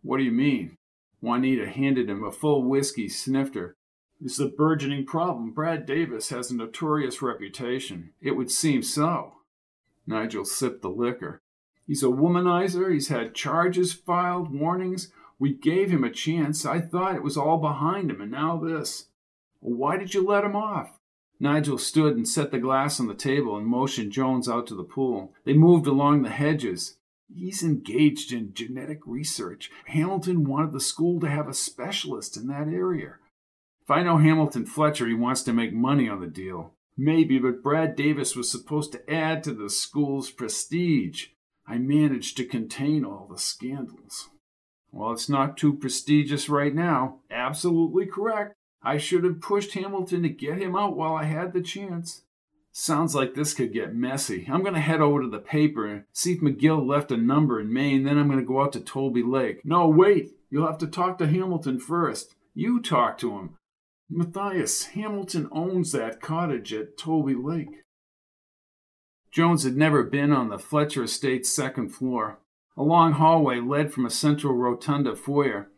[0.00, 0.78] What do you mean?
[1.20, 3.76] Juanita handed him a full whiskey snifter.
[4.24, 5.50] It's a burgeoning problem.
[5.50, 8.10] Brad Davis has a notorious reputation.
[8.20, 9.38] It would seem so.
[10.06, 11.40] Nigel sipped the liquor.
[11.88, 12.92] He's a womanizer.
[12.92, 15.10] He's had charges filed, warnings.
[15.40, 16.64] We gave him a chance.
[16.64, 19.06] I thought it was all behind him, and now this.
[19.58, 21.00] Why did you let him off?
[21.40, 24.84] Nigel stood and set the glass on the table and motioned Jones out to the
[24.84, 25.32] pool.
[25.44, 26.96] They moved along the hedges.
[27.34, 29.68] He's engaged in genetic research.
[29.86, 33.14] Hamilton wanted the school to have a specialist in that area.
[33.82, 36.74] If I know Hamilton Fletcher, he wants to make money on the deal.
[36.96, 41.28] Maybe, but Brad Davis was supposed to add to the school's prestige.
[41.66, 44.28] I managed to contain all the scandals.
[44.92, 47.20] Well, it's not too prestigious right now.
[47.30, 48.54] Absolutely correct.
[48.82, 52.22] I should have pushed Hamilton to get him out while I had the chance.
[52.72, 54.48] Sounds like this could get messy.
[54.50, 57.60] I'm going to head over to the paper and see if McGill left a number
[57.60, 59.64] in Maine, then I'm going to go out to Tolby Lake.
[59.64, 60.30] No, wait.
[60.50, 62.34] You'll have to talk to Hamilton first.
[62.54, 63.56] You talk to him.
[64.14, 67.82] Matthias, Hamilton owns that cottage at Tolby Lake.
[69.30, 72.38] Jones had never been on the Fletcher estate's second floor.
[72.76, 75.70] A long hallway led from a central rotunda foyer.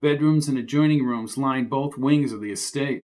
[0.00, 3.02] Bedrooms and adjoining rooms lined both wings of the estate.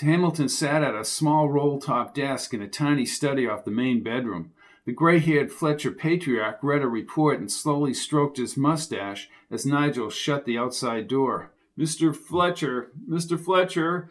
[0.00, 4.04] Hamilton sat at a small roll top desk in a tiny study off the main
[4.04, 4.52] bedroom.
[4.86, 10.08] The gray haired Fletcher patriarch read a report and slowly stroked his mustache as Nigel
[10.08, 11.50] shut the outside door.
[11.78, 12.14] Mr.
[12.14, 13.38] Fletcher, Mr.
[13.38, 14.10] Fletcher,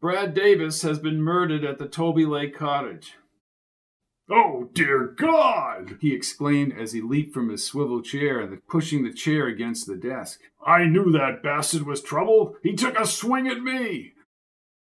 [0.00, 3.14] Brad Davis has been murdered at the Tolby Lake cottage.
[4.28, 5.96] Oh, dear God!
[6.00, 9.96] he exclaimed as he leaped from his swivel chair and pushing the chair against the
[9.96, 10.40] desk.
[10.66, 12.56] I knew that bastard was trouble.
[12.62, 14.12] He took a swing at me.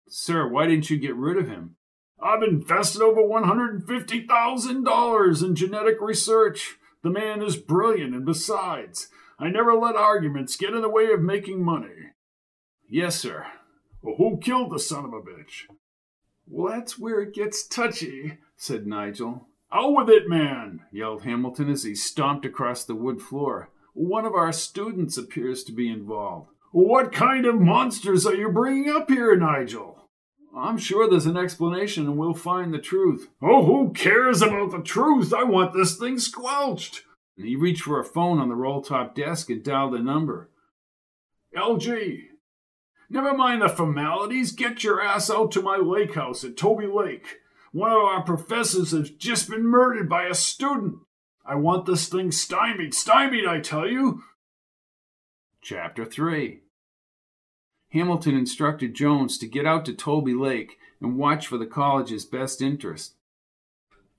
[0.08, 1.76] Sir, why didn't you get rid of him?
[2.22, 6.76] I've invested over $150,000 in genetic research.
[7.02, 9.08] The man is brilliant, and besides,
[9.38, 12.13] I never let arguments get in the way of making money.
[12.88, 13.46] Yes, sir.
[14.02, 15.64] Well, who killed the son of a bitch?
[16.46, 19.48] Well, that's where it gets touchy, said Nigel.
[19.72, 23.70] Out with it, man, yelled Hamilton as he stomped across the wood floor.
[23.94, 26.50] One of our students appears to be involved.
[26.72, 30.08] What kind of monsters are you bringing up here, Nigel?
[30.56, 33.28] I'm sure there's an explanation and we'll find the truth.
[33.42, 35.32] Oh, who cares about the truth?
[35.32, 37.02] I want this thing squelched.
[37.36, 40.50] And he reached for a phone on the roll top desk and dialed a number.
[41.56, 42.28] LG.
[43.10, 44.52] Never mind the formalities.
[44.52, 47.40] Get your ass out to my lake house at Tolby Lake.
[47.72, 50.98] One of our professors has just been murdered by a student.
[51.44, 52.94] I want this thing stymied.
[52.94, 54.22] Stymied, I tell you.
[55.60, 56.60] Chapter 3
[57.92, 62.62] Hamilton instructed Jones to get out to Tolby Lake and watch for the college's best
[62.62, 63.14] interest.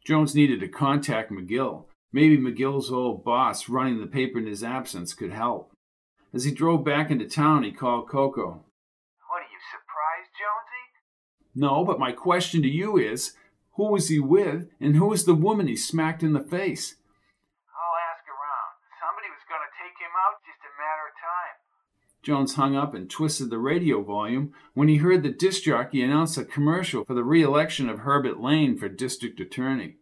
[0.06, 1.86] Jones needed to contact McGill.
[2.14, 5.72] Maybe McGill's old boss running the paper in his absence could help.
[6.34, 8.64] As he drove back into town, he called Coco.
[9.28, 10.86] What are you surprised, Jonesy?
[11.56, 13.34] No, but my question to you is
[13.76, 16.96] who was he with, and who was the woman he smacked in the face?
[17.72, 18.76] I'll ask around.
[19.00, 21.56] Somebody was going to take him out just a matter of time.
[22.22, 26.38] Jones hung up and twisted the radio volume when he heard the disc jockey announce
[26.38, 29.96] a commercial for the re-election of Herbert Lane for district attorney.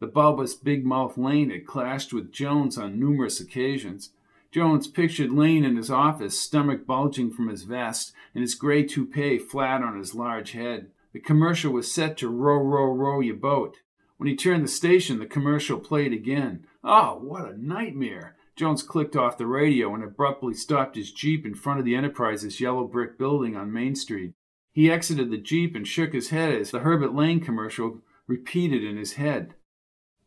[0.00, 4.10] The bulbous big mouth Lane had clashed with Jones on numerous occasions.
[4.52, 9.38] Jones pictured Lane in his office, stomach bulging from his vest, and his gray toupee
[9.38, 10.90] flat on his large head.
[11.16, 13.78] The commercial was set to row, row, row your boat.
[14.18, 16.66] When he turned the station, the commercial played again.
[16.84, 18.36] Oh, what a nightmare!
[18.54, 22.60] Jones clicked off the radio and abruptly stopped his Jeep in front of the Enterprise's
[22.60, 24.34] yellow brick building on Main Street.
[24.72, 28.98] He exited the Jeep and shook his head as the Herbert Lane commercial repeated in
[28.98, 29.54] his head.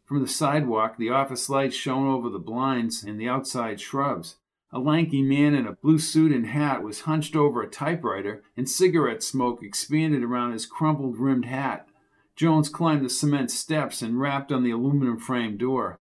[0.05, 4.37] From the sidewalk, the office lights shone over the blinds and the outside shrubs.
[4.71, 8.69] A lanky man in a blue suit and hat was hunched over a typewriter, and
[8.69, 11.87] cigarette smoke expanded around his crumpled rimmed hat.
[12.35, 15.99] Jones climbed the cement steps and rapped on the aluminum framed door.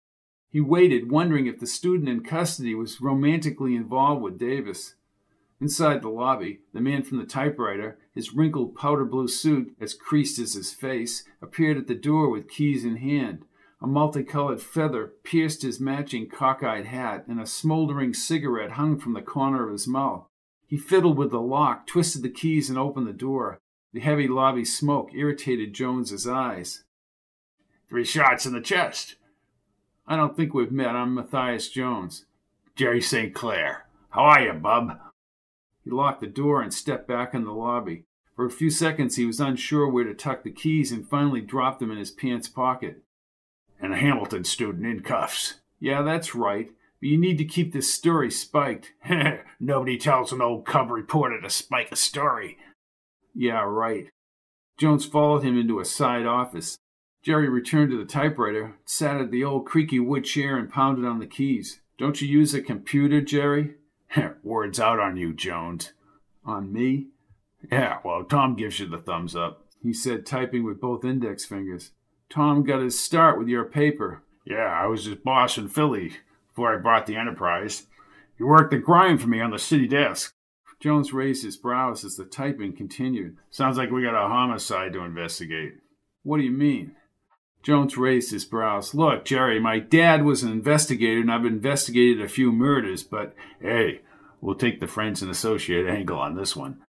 [0.51, 4.93] He waited, wondering if the student in custody was romantically involved with Davis.
[5.59, 10.39] Inside the lobby, the man from the typewriter, his wrinkled powder blue suit as creased
[10.39, 13.45] as his face, appeared at the door with keys in hand.
[13.83, 19.23] A multicolored feather pierced his matching cockeyed hat, and a smoldering cigarette hung from the
[19.23, 20.27] corner of his mouth.
[20.67, 23.59] He fiddled with the lock, twisted the keys, and opened the door.
[23.91, 26.83] The heavy lobby smoke irritated Jones's eyes.
[27.89, 29.15] Three shots in the chest.
[30.05, 30.95] I don't think we've met.
[30.95, 32.25] I'm Matthias Jones.
[32.75, 33.33] Jerry St.
[33.33, 33.87] Clair.
[34.11, 34.91] How are you, bub?
[35.83, 38.03] He locked the door and stepped back in the lobby.
[38.35, 41.79] For a few seconds, he was unsure where to tuck the keys and finally dropped
[41.79, 43.01] them in his pants pocket
[43.81, 45.55] and a Hamilton student in cuffs.
[45.79, 46.69] Yeah, that's right.
[46.99, 48.93] But you need to keep this story spiked.
[49.59, 52.57] Nobody tells an old cub reporter to spike a story.
[53.33, 54.09] Yeah, right.
[54.77, 56.77] Jones followed him into a side office.
[57.23, 61.19] Jerry returned to the typewriter, sat at the old creaky wood chair, and pounded on
[61.19, 61.81] the keys.
[61.97, 63.75] Don't you use a computer, Jerry?
[64.43, 65.93] Words out on you, Jones.
[66.43, 67.07] On me?
[67.71, 71.91] Yeah, well, Tom gives you the thumbs up, he said, typing with both index fingers.
[72.31, 74.23] Tom got his start with your paper.
[74.45, 76.13] Yeah, I was his boss in Philly
[76.47, 77.87] before I bought the Enterprise.
[78.37, 80.33] He worked the grind for me on the city desk.
[80.79, 83.37] Jones raised his brows as the typing continued.
[83.51, 85.73] Sounds like we got a homicide to investigate.
[86.23, 86.95] What do you mean?
[87.61, 88.95] Jones raised his brows.
[88.95, 94.01] Look, Jerry, my dad was an investigator and I've investigated a few murders, but hey,
[94.39, 96.81] we'll take the friends and associate angle on this one.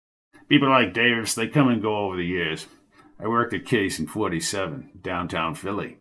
[0.48, 2.68] People like Davis, they come and go over the years.
[3.22, 5.98] I worked a Case in 47, downtown Philly.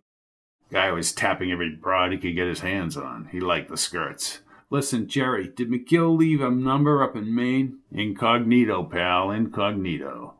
[0.70, 3.28] Guy was tapping every broad he could get his hands on.
[3.30, 4.40] He liked the skirts.
[4.70, 7.80] Listen, Jerry, did McGill leave a number up in Maine?
[7.92, 10.34] Incognito, pal, incognito.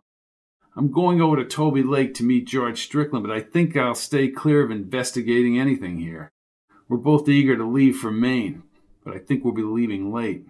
[0.77, 4.29] I'm going over to Tolby Lake to meet George Strickland, but I think I'll stay
[4.29, 6.31] clear of investigating anything here.
[6.89, 8.63] We're both eager to leave for Maine,
[9.05, 10.47] but I think we'll be leaving late.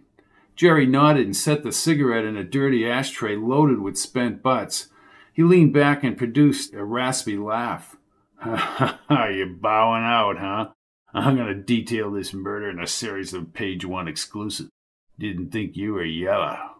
[0.54, 4.88] Jerry nodded and set the cigarette in a dirty ashtray loaded with spent butts.
[5.32, 7.96] He leaned back and produced a raspy laugh.
[8.44, 10.68] You're bowing out, huh?
[11.12, 14.70] I'm going to detail this murder in a series of page one exclusives.
[15.18, 16.76] Didn't think you were yellow.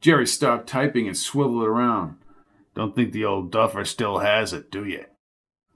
[0.00, 2.16] Jerry stopped typing and swiveled around.
[2.74, 5.04] Don't think the old duffer still has it, do you?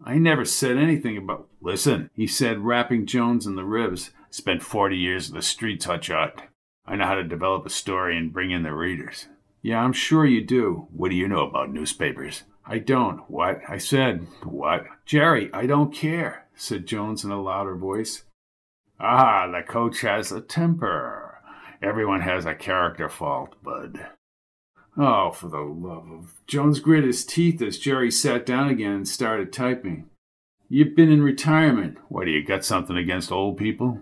[0.05, 1.49] I never said anything about.
[1.61, 4.11] Listen, he said, rapping Jones in the ribs.
[4.31, 6.41] Spent 40 years in the streets, hotshot.
[6.87, 9.27] I know how to develop a story and bring in the readers.
[9.63, 10.89] Yeah, I'm sure you do.
[10.93, 12.45] What do you know about newspapers?
[12.65, 13.29] I don't.
[13.31, 13.61] What?
[13.69, 14.87] I said, what?
[15.05, 18.25] Jerry, I don't care, said Jones in a louder voice.
[18.99, 21.39] Ah, the coach has a temper.
[21.83, 24.07] Everyone has a character fault, Bud.
[24.97, 26.35] Oh, for the love of.
[26.47, 30.09] Jones grit his teeth as Jerry sat down again and started typing.
[30.69, 31.99] You've been in retirement.
[32.09, 34.01] What, do you got something against old people?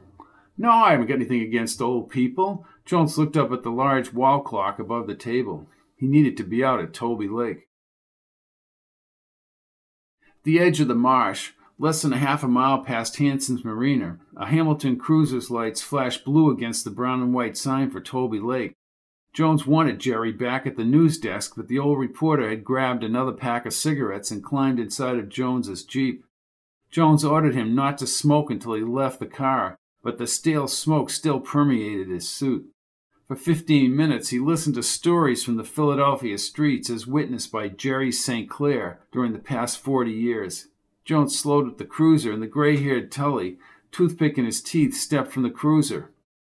[0.56, 2.64] No, I haven't got anything against old people.
[2.86, 5.68] Jones looked up at the large wall clock above the table.
[5.96, 7.68] He needed to be out at Tolby Lake.
[10.42, 14.46] The edge of the marsh, less than a half a mile past Hanson's Marina, a
[14.46, 18.74] Hamilton cruiser's lights flashed blue against the brown and white sign for Tolby Lake.
[19.32, 23.32] Jones wanted Jerry back at the news desk, but the old reporter had grabbed another
[23.32, 26.24] pack of cigarettes and climbed inside of Jones's Jeep.
[26.90, 31.10] Jones ordered him not to smoke until he left the car, but the stale smoke
[31.10, 32.70] still permeated his suit.
[33.26, 38.12] For fifteen minutes he listened to stories from the Philadelphia streets as witnessed by Jerry
[38.12, 38.50] St.
[38.50, 40.68] Clair during the past forty years.
[41.06, 43.58] Jones slowed with the cruiser, and the gray haired Tully,
[43.90, 46.10] toothpick in his teeth, stepped from the cruiser.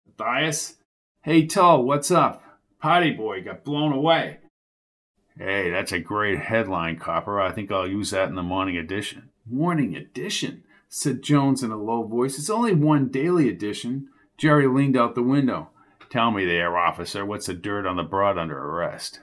[0.07, 0.77] Matthias?
[1.23, 2.43] Hey, Tull, what's up?
[2.81, 4.39] Potty boy got blown away.
[5.37, 7.41] Hey, that's a great headline, Copper.
[7.41, 9.31] I think I'll use that in the morning edition.
[9.51, 10.65] Morning edition?
[10.89, 12.39] said Jones in a low voice.
[12.39, 14.09] It's only one daily edition.
[14.39, 15.71] Jerry leaned out the window.
[16.15, 19.19] Tell me there, officer, what's the dirt on the broad under arrest?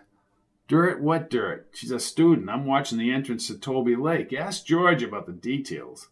[0.68, 1.02] Dirt?
[1.02, 1.70] What dirt?
[1.72, 2.50] She's a student.
[2.50, 4.34] I'm watching the entrance to Tolby Lake.
[4.34, 6.10] Ask George about the details.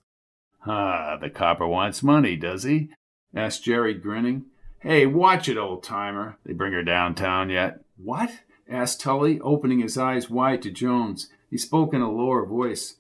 [0.66, 2.92] Ah, the copper wants money, does he?
[3.36, 4.46] asked Jerry, grinning.
[4.80, 6.38] Hey, watch it, old timer.
[6.46, 7.82] They bring her downtown yet?
[8.02, 8.32] What?
[8.70, 11.28] asked Tully, opening his eyes wide to Jones.
[11.50, 12.96] He spoke in a lower voice.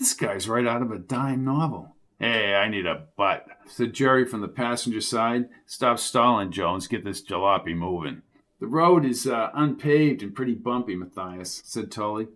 [0.00, 1.94] This guy's right out of a dime novel.
[2.22, 5.48] Hey, I need a butt, said Jerry from the passenger side.
[5.64, 6.86] Stop stalling, Jones.
[6.86, 8.20] Get this jalopy moving.
[8.60, 12.28] The road is uh, unpaved and pretty bumpy, Matthias, said Tully.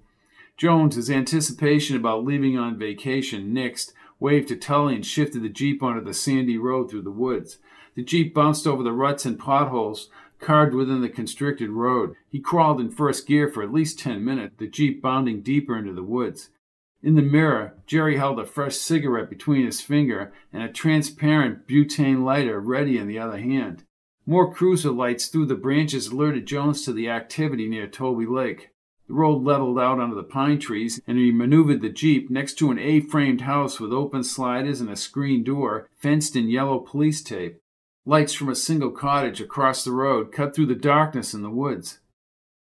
[0.57, 5.83] Jones, his anticipation about leaving on vacation nixed, waved to Tully and shifted the Jeep
[5.83, 7.59] onto the sandy road through the woods.
[7.95, 10.09] The Jeep bounced over the ruts and potholes
[10.41, 12.15] carved within the constricted road.
[12.31, 15.93] He crawled in first gear for at least ten minutes, the Jeep bounding deeper into
[15.93, 16.49] the woods.
[17.05, 22.25] In the mirror, Jerry held a fresh cigarette between his finger and a transparent butane
[22.25, 23.85] lighter ready in the other hand.
[24.25, 28.71] More cruiser lights through the branches alerted Jones to the activity near Tolby Lake.
[29.07, 32.71] The road leveled out under the pine trees, and he maneuvered the Jeep next to
[32.71, 37.23] an A framed house with open sliders and a screen door, fenced in yellow police
[37.23, 37.59] tape.
[38.07, 41.99] Lights from a single cottage across the road cut through the darkness in the woods.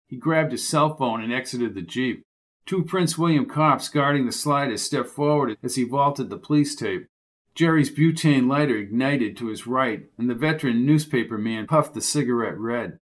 [0.08, 2.24] He grabbed his cell phone and exited the Jeep.
[2.66, 6.76] Two Prince William cops guarding the slide sliders stepped forward as he vaulted the police
[6.76, 7.08] tape.
[7.56, 12.58] Jerry's butane lighter ignited to his right, and the veteran newspaper man puffed the cigarette
[12.58, 12.98] red.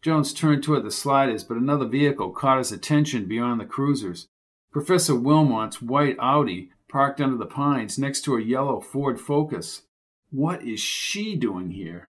[0.00, 4.28] Jones turned toward the sliders, but another vehicle caught his attention beyond the cruisers.
[4.72, 9.82] Professor Wilmot's white Audi parked under the pines next to a yellow Ford Focus.
[10.30, 12.06] What is she doing here?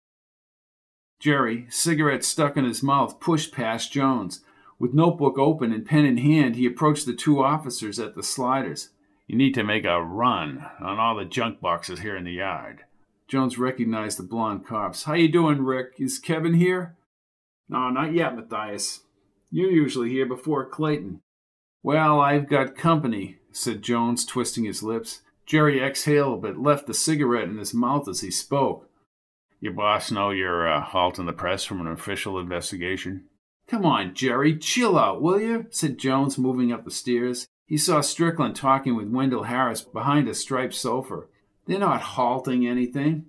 [1.19, 4.44] Jerry, cigarette stuck in his mouth, pushed past Jones.
[4.79, 8.91] With notebook open and pen in hand, he approached the two officers at the sliders.
[9.27, 12.85] You need to make a run on all the junk boxes here in the yard.
[13.29, 15.05] Jones recognized the blond cops.
[15.05, 15.95] How you doing, Rick?
[15.99, 16.97] Is Kevin here?
[17.69, 19.01] No, not yet, Matthias.
[19.51, 21.21] You're usually here before Clayton.
[21.83, 25.23] Well, I've got company, said Jones, twisting his lips.
[25.47, 28.89] Jerry exhaled, but left the cigarette in his mouth as he spoke.
[29.61, 33.25] Your boss know you're uh, halting the press from an official investigation?
[33.67, 35.67] Come on, Jerry, chill out, will you?
[35.71, 37.47] said Jones, moving up the stairs.
[37.67, 41.23] He saw Strickland talking with Wendell Harris behind a striped sofa.
[41.67, 43.25] They're not halting anything.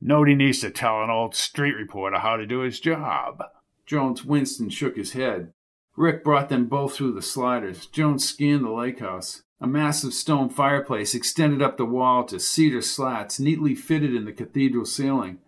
[0.00, 3.42] Nobody needs to tell an old street reporter how to do his job.
[3.84, 5.52] Jones winced and shook his head.
[5.96, 7.86] Rick brought them both through the sliders.
[7.86, 9.42] Jones scanned the lake house.
[9.60, 14.32] A massive stone fireplace extended up the wall to cedar slats neatly fitted in the
[14.32, 15.38] cathedral ceiling.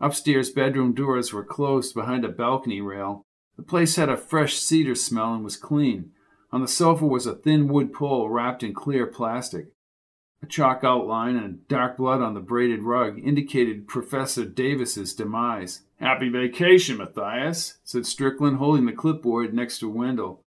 [0.00, 3.24] Upstairs bedroom doors were closed behind a balcony rail.
[3.56, 6.12] The place had a fresh cedar smell and was clean.
[6.50, 9.68] On the sofa was a thin wood pole wrapped in clear plastic.
[10.42, 15.82] A chalk outline and dark blood on the braided rug indicated Professor Davis's demise.
[16.00, 20.42] Happy vacation, Matthias, said Strickland, holding the clipboard next to Wendell.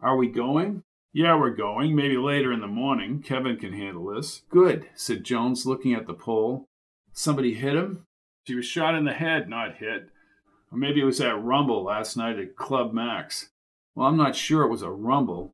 [0.00, 0.82] Are we going?
[1.12, 1.96] Yeah, we're going.
[1.96, 3.22] Maybe later in the morning.
[3.22, 4.42] Kevin can handle this.
[4.50, 6.66] Good, said Jones, looking at the pole.
[7.12, 8.04] Somebody hit him?
[8.46, 10.10] She was shot in the head, not hit.
[10.70, 13.50] Or maybe it was that rumble last night at Club Max.
[13.94, 15.52] Well, I'm not sure it was a rumble.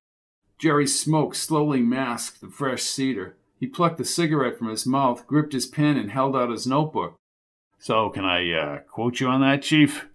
[0.59, 3.37] Jerry's smoke slowly masked the fresh cedar.
[3.59, 7.17] He plucked the cigarette from his mouth, gripped his pen, and held out his notebook.
[7.79, 10.07] So, can I uh, quote you on that, Chief?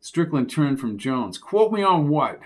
[0.00, 1.38] Strickland turned from Jones.
[1.38, 2.40] Quote me on what?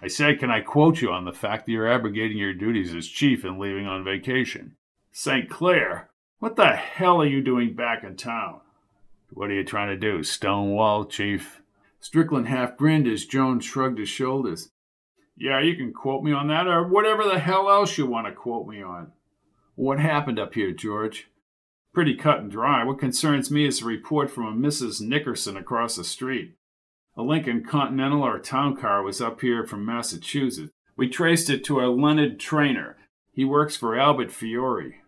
[0.00, 3.08] I said, can I quote you on the fact that you're abrogating your duties as
[3.08, 4.76] chief and leaving on vacation?
[5.10, 5.48] St.
[5.50, 8.60] Clair, what the hell are you doing back in town?
[9.30, 11.60] What are you trying to do, stonewall, chief?
[12.00, 14.70] Strickland half grinned as Jones shrugged his shoulders.
[15.36, 18.32] Yeah, you can quote me on that, or whatever the hell else you want to
[18.32, 19.12] quote me on.
[19.74, 21.28] What happened up here, George?
[21.92, 22.84] Pretty cut and dry.
[22.84, 25.00] What concerns me is a report from a Mrs.
[25.00, 26.54] Nickerson across the street.
[27.16, 30.72] A Lincoln Continental or town car was up here from Massachusetts.
[30.96, 32.96] We traced it to a Leonard Trainer.
[33.32, 35.00] He works for Albert Fiore.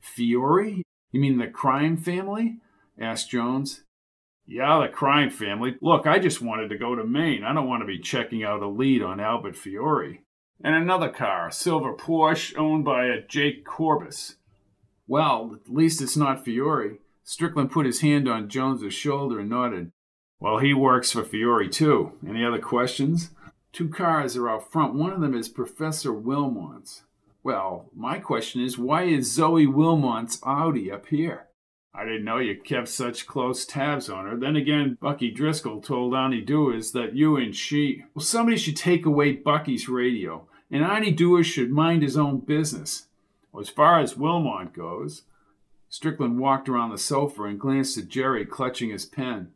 [0.00, 0.82] Fiore?
[1.12, 2.56] You mean the crime family?
[3.00, 3.82] Asked Jones.
[4.46, 5.76] Yeah, the crime family.
[5.82, 7.44] Look, I just wanted to go to Maine.
[7.44, 10.22] I don't want to be checking out a lead on Albert Fiore.
[10.64, 14.36] And another car, a silver Porsche owned by a Jake Corbis.
[15.06, 16.98] Well, at least it's not Fiore.
[17.24, 19.92] Strickland put his hand on Jones's shoulder and nodded.
[20.40, 22.12] Well, he works for Fiore, too.
[22.26, 23.30] Any other questions?
[23.72, 24.94] Two cars are out front.
[24.94, 27.02] One of them is Professor Wilmot's.
[27.42, 31.47] Well, my question is why is Zoe Wilmot's Audi up here?
[31.94, 34.36] I didn't know you kept such close tabs on her.
[34.36, 38.04] Then again, Bucky Driscoll told Ani Dewars that you and she.
[38.14, 43.06] Well, somebody should take away Bucky's radio, and Ani Dewars should mind his own business.
[43.52, 45.22] Well, as far as Wilmot goes.
[45.88, 49.52] Strickland walked around the sofa and glanced at Jerry clutching his pen.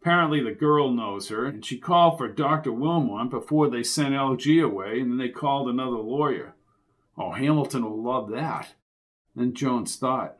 [0.00, 2.72] Apparently, the girl knows her, and she called for Dr.
[2.72, 6.54] Wilmot before they sent LG away, and then they called another lawyer.
[7.16, 8.74] Oh, Hamilton will love that.
[9.34, 10.36] Then Jones thought,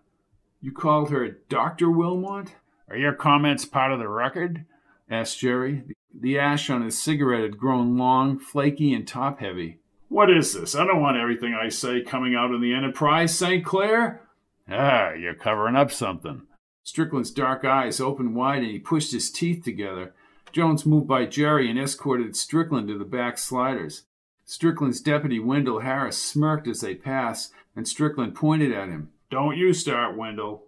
[0.67, 1.89] You called her Dr.
[1.89, 2.57] Wilmot?
[2.91, 4.65] Are your comments part of the record?
[5.09, 5.85] asked Jerry.
[6.13, 9.79] The ash on his cigarette had grown long, flaky, and top heavy.
[10.09, 10.75] What is this?
[10.75, 13.65] I don't want everything I say coming out in the Enterprise, St.
[13.65, 14.23] Clair.
[14.69, 16.43] Ah, you're covering up something.
[16.83, 20.15] Strickland's dark eyes opened wide and he pushed his teeth together.
[20.51, 24.03] Jones moved by Jerry and escorted Strickland to the back sliders.
[24.45, 29.13] Strickland's deputy, Wendell Harris, smirked as they passed, and Strickland pointed at him.
[29.31, 30.65] Don't you start, Wendell.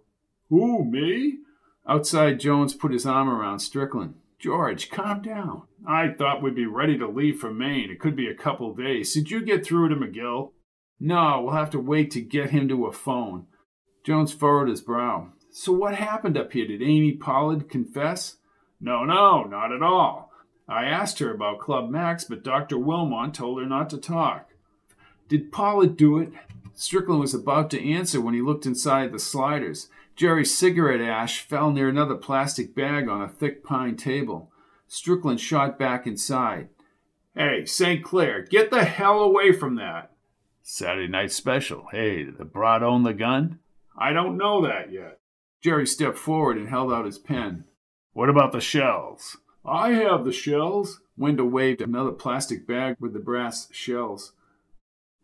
[0.49, 1.39] Who, me?
[1.87, 4.15] Outside, Jones put his arm around Strickland.
[4.39, 5.63] George, calm down.
[5.87, 7.89] I thought we'd be ready to leave for Maine.
[7.89, 9.13] It could be a couple days.
[9.13, 10.51] Did you get through to McGill?
[10.99, 13.47] No, we'll have to wait to get him to a phone.
[14.05, 15.29] Jones furrowed his brow.
[15.51, 16.67] So what happened up here?
[16.67, 18.37] Did Amy Pollard confess?
[18.79, 20.31] No, no, not at all.
[20.67, 22.77] I asked her about Club Max, but Dr.
[22.77, 24.49] Wilmot told her not to talk.
[25.27, 26.31] Did Pollard do it?
[26.79, 29.89] Strickland was about to answer when he looked inside the sliders.
[30.15, 34.49] Jerry's cigarette ash fell near another plastic bag on a thick pine table.
[34.87, 36.69] Strickland shot back inside.
[37.35, 38.01] Hey, St.
[38.01, 40.13] Clair, get the hell away from that.
[40.63, 41.87] Saturday night special.
[41.91, 43.59] Hey, the broad own the gun?
[43.97, 45.19] I don't know that yet.
[45.61, 47.65] Jerry stepped forward and held out his pen.
[48.13, 49.35] What about the shells?
[49.65, 51.01] I have the shells.
[51.17, 54.31] Wendell waved another plastic bag with the brass shells.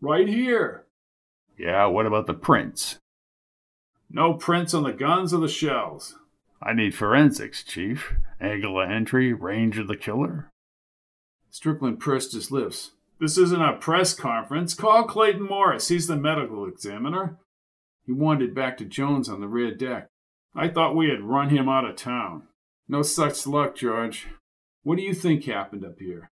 [0.01, 0.85] Right here.
[1.58, 2.97] Yeah, what about the prints?
[4.10, 6.16] No prints on the guns or the shells.
[6.62, 8.14] I need forensics, Chief.
[8.39, 10.49] Angle of entry, range of the killer.
[11.49, 12.91] Strickland pursed his lips.
[13.20, 14.74] This isn't a press conference.
[14.74, 15.88] Call Clayton Morris.
[15.88, 17.38] He's the medical examiner.
[18.06, 20.08] He wandered back to Jones on the rear deck.
[20.53, 22.43] I thought we had run him out of town.
[22.88, 24.28] No such luck, George.
[24.84, 26.30] What do you think happened up here?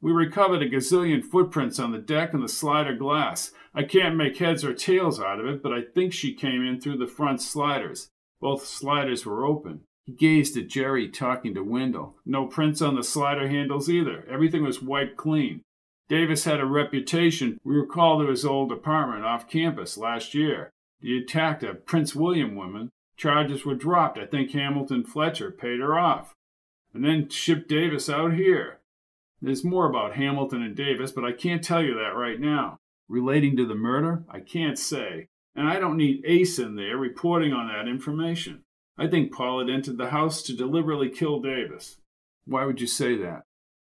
[0.00, 3.52] We recovered a gazillion footprints on the deck and the slider glass.
[3.74, 6.80] I can't make heads or tails out of it, but I think she came in
[6.80, 8.08] through the front sliders.
[8.40, 9.80] Both sliders were open.
[10.04, 12.16] He gazed at Jerry talking to Wendell.
[12.24, 14.24] No prints on the slider handles either.
[14.30, 15.62] Everything was wiped clean.
[16.08, 17.58] Davis had a reputation.
[17.64, 20.70] We were called to his old apartment off campus last year.
[21.00, 22.90] He attacked a Prince William woman.
[23.16, 24.18] Charges were dropped.
[24.18, 26.34] I think Hamilton Fletcher paid her off.
[26.94, 28.75] And then shipped Davis out here.
[29.46, 32.78] There's more about Hamilton and Davis, but I can't tell you that right now.
[33.08, 34.24] Relating to the murder?
[34.28, 35.28] I can't say.
[35.54, 38.64] And I don't need Ace in there reporting on that information.
[38.98, 41.98] I think Pollard entered the house to deliberately kill Davis.
[42.44, 43.42] Why would you say that?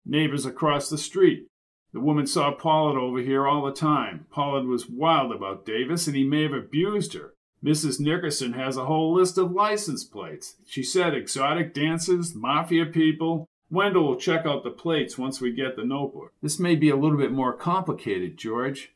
[0.04, 1.46] Neighbors across the street.
[1.94, 4.26] The woman saw Pollard over here all the time.
[4.30, 7.32] Pollard was wild about Davis, and he may have abused her.
[7.64, 7.98] Mrs.
[7.98, 10.56] Nickerson has a whole list of license plates.
[10.66, 13.48] She said exotic dancers, mafia people.
[13.70, 16.32] Wendell will check out the plates once we get the notebook.
[16.40, 18.92] This may be a little bit more complicated, George.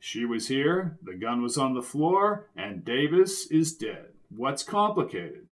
[0.00, 4.06] She was here, the gun was on the floor, and Davis is dead.
[4.28, 5.46] What's complicated?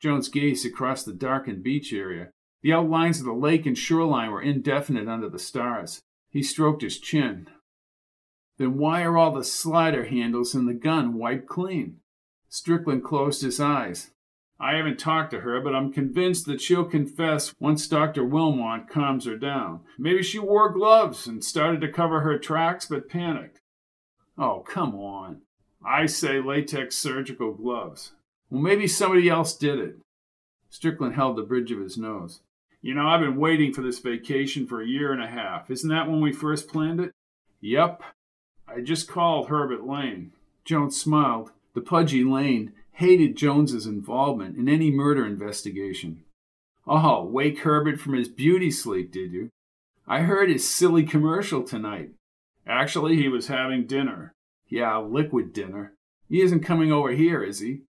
[0.00, 2.28] Jones gazed across the darkened beach area.
[2.62, 6.00] The outlines of the lake and shoreline were indefinite under the stars.
[6.28, 7.48] He stroked his chin.
[8.58, 12.00] Then why are all the slider handles in the gun wiped clean?
[12.48, 14.10] Strickland closed his eyes.
[14.60, 18.24] I haven't talked to her, but I'm convinced that she'll confess once Dr.
[18.24, 19.80] Wilmot calms her down.
[19.96, 23.60] Maybe she wore gloves and started to cover her tracks but panicked.
[24.36, 25.42] Oh, come on.
[25.84, 28.12] I say latex surgical gloves.
[28.50, 29.98] Well, maybe somebody else did it.
[30.70, 32.40] Strickland held the bridge of his nose.
[32.82, 35.70] You know, I've been waiting for this vacation for a year and a half.
[35.70, 37.12] Isn't that when we first planned it?
[37.60, 38.02] Yep.
[38.68, 40.32] I just called Herbert Lane.
[40.64, 41.52] Jones smiled.
[41.74, 46.24] The pudgy Lane hated Jones's involvement in any murder investigation.
[46.84, 49.50] Oh, wake Herbert from his beauty sleep, did you?
[50.08, 52.10] I heard his silly commercial tonight.
[52.66, 54.32] Actually, he was having dinner.
[54.68, 55.94] Yeah, liquid dinner.
[56.28, 57.82] He isn't coming over here, is he?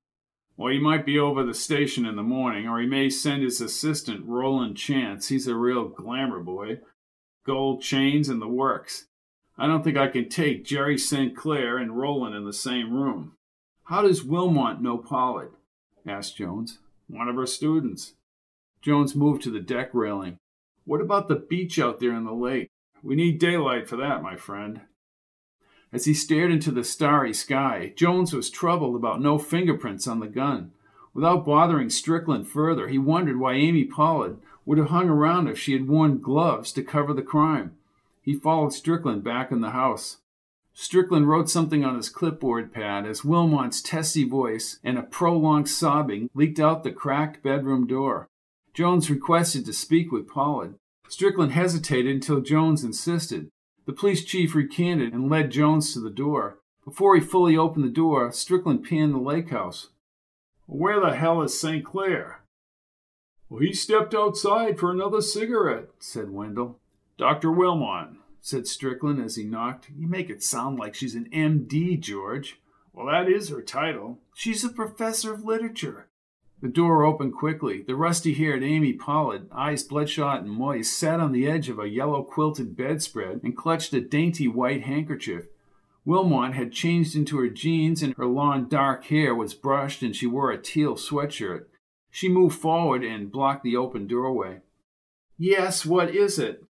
[0.56, 3.60] Well, he might be over the station in the morning, or he may send his
[3.62, 5.30] assistant, Roland Chance.
[5.30, 6.82] He's a real glamour boy.
[7.48, 9.08] Gold chains and the works.
[9.58, 11.36] I don't think I can take Jerry St.
[11.36, 13.34] Clair and Roland in the same room.
[13.90, 15.54] How does Wilmot know Pollard?
[16.06, 16.78] asked Jones.
[17.08, 18.14] One of her students.
[18.84, 20.38] Jones moved to the deck railing.
[20.86, 22.70] What about the beach out there in the lake?
[23.02, 24.82] We need daylight for that, my friend.
[25.92, 30.28] As he stared into the starry sky, Jones was troubled about no fingerprints on the
[30.28, 30.72] gun.
[31.16, 34.38] Without bothering Strickland further, he wondered why Amy Pollard
[34.68, 37.76] would have hung around if she had worn gloves to cover the crime.
[38.22, 40.18] He followed Strickland back in the house.
[40.82, 46.30] Strickland wrote something on his clipboard pad as Wilmot's testy voice and a prolonged sobbing
[46.34, 48.30] leaked out the cracked bedroom door.
[48.74, 50.76] Jones requested to speak with Pollard.
[51.10, 53.50] Strickland hesitated until Jones insisted.
[53.88, 56.60] The police chief recanted and led Jones to the door.
[56.86, 59.90] Before he fully opened the door, Strickland panned the lake house.
[60.66, 61.84] Where the hell is St.
[61.84, 62.40] Clair?
[63.50, 66.80] Well, he stepped outside for another cigarette, said Wendell.
[67.18, 67.52] Dr.
[67.52, 68.12] Wilmot,
[68.42, 69.90] said Strickland as he knocked.
[69.96, 72.60] You make it sound like she's an M.D., George.
[72.94, 74.20] Well, that is her title.
[74.34, 76.08] She's a professor of literature.
[76.62, 77.82] The door opened quickly.
[77.82, 81.88] The rusty haired Amy Pollard, eyes bloodshot and moist, sat on the edge of a
[81.88, 85.48] yellow quilted bedspread and clutched a dainty white handkerchief.
[86.04, 90.28] Wilmot had changed into her jeans and her long dark hair was brushed and she
[90.28, 91.66] wore a teal sweatshirt.
[92.10, 94.60] She moved forward and blocked the open doorway.
[95.38, 96.66] Yes, what is it?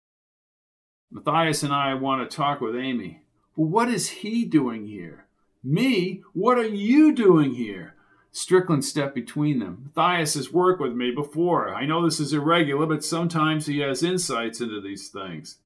[1.17, 3.23] Matthias and I want to talk with Amy.
[3.57, 5.25] Well, what is he doing here?
[5.64, 6.23] Me?
[6.35, 7.95] What are you doing here?
[8.33, 9.91] Strickland stepped between them.
[9.97, 11.75] Matthias has worked with me before.
[11.75, 15.57] I know this is irregular, but sometimes he has insights into these things.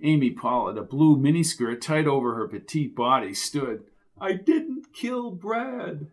[0.00, 3.82] Amy Pollard, a blue miniskirt tight over her petite body, stood.
[4.20, 6.06] I didn't kill Brad.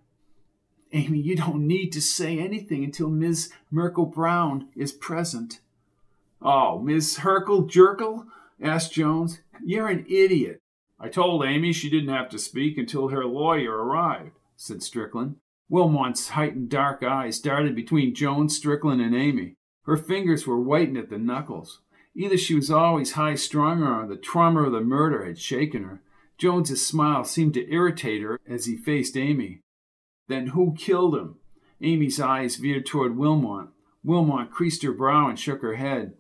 [0.92, 5.60] Amy, you don't need to say anything until Miss Merkel Brown is present.
[6.42, 8.26] Oh, Miss Herkel Jerkel?
[8.62, 9.42] Asked Jones.
[9.64, 10.60] You're an idiot.
[11.00, 15.36] I told Amy she didn't have to speak until her lawyer arrived, said Strickland.
[15.70, 19.56] Wilmot's heightened dark eyes darted between Jones, Strickland, and Amy.
[19.86, 21.82] Her fingers were whitened at the knuckles.
[22.16, 26.02] Either she was always high strung or the trauma of the murder had shaken her.
[26.38, 29.62] Jones's smile seemed to irritate her as he faced Amy.
[30.28, 31.36] Then who killed him?
[31.82, 33.68] Amy's eyes veered toward Wilmot.
[34.04, 36.14] Wilmot creased her brow and shook her head.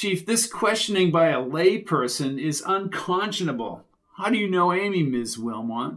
[0.00, 3.84] Chief, this questioning by a layperson is unconscionable.
[4.16, 5.96] How do you know Amy, Miss Wilmot?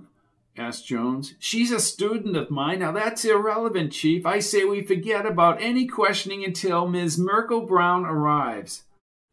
[0.57, 1.35] asked Jones.
[1.39, 2.79] She's a student of mine.
[2.79, 4.25] Now that's irrelevant, Chief.
[4.25, 8.83] I say we forget about any questioning until Miss Merkel Brown arrives.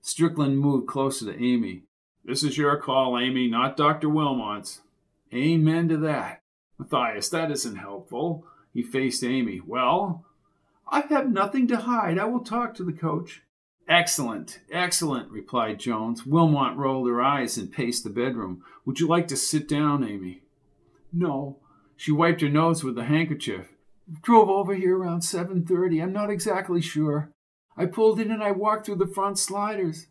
[0.03, 1.83] Strickland moved closer to Amy.
[2.25, 4.09] This is your call, Amy, not Dr.
[4.09, 4.83] Wilmot's.
[5.35, 6.43] Amen to that.
[6.79, 8.47] Matthias, that isn't helpful.
[8.73, 9.61] He faced Amy.
[9.66, 10.25] Well,
[10.87, 12.21] I have nothing to hide.
[12.21, 13.43] I will talk to the coach.
[13.91, 16.24] Excellent, excellent, replied Jones.
[16.24, 18.62] Wilmot rolled her eyes and paced the bedroom.
[18.86, 20.43] Would you like to sit down, Amy?
[21.12, 21.59] No.
[21.97, 23.74] She wiped her nose with a handkerchief.
[24.22, 26.01] Drove over here around 7:30.
[26.01, 27.32] I'm not exactly sure.
[27.76, 30.07] I pulled in and I walked through the front sliders.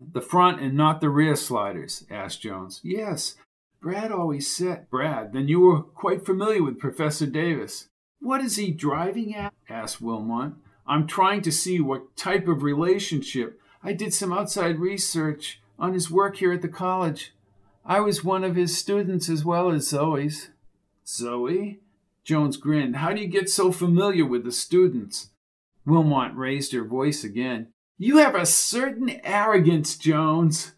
[0.00, 2.06] The front and not the rear sliders?
[2.08, 2.80] asked Jones.
[2.84, 3.34] Yes.
[3.82, 4.88] Brad always said.
[4.90, 7.88] Brad, then you were quite familiar with Professor Davis.
[8.20, 9.54] What is he driving at?
[9.68, 10.52] asked Wilmot.
[10.88, 13.60] I'm trying to see what type of relationship.
[13.84, 17.34] I did some outside research on his work here at the college.
[17.84, 20.48] I was one of his students as well as Zoe's.
[21.06, 21.80] Zoe?
[22.24, 22.96] Jones grinned.
[22.96, 25.30] How do you get so familiar with the students?
[25.86, 27.68] Wilmot raised her voice again.
[27.96, 30.72] You have a certain arrogance, Jones.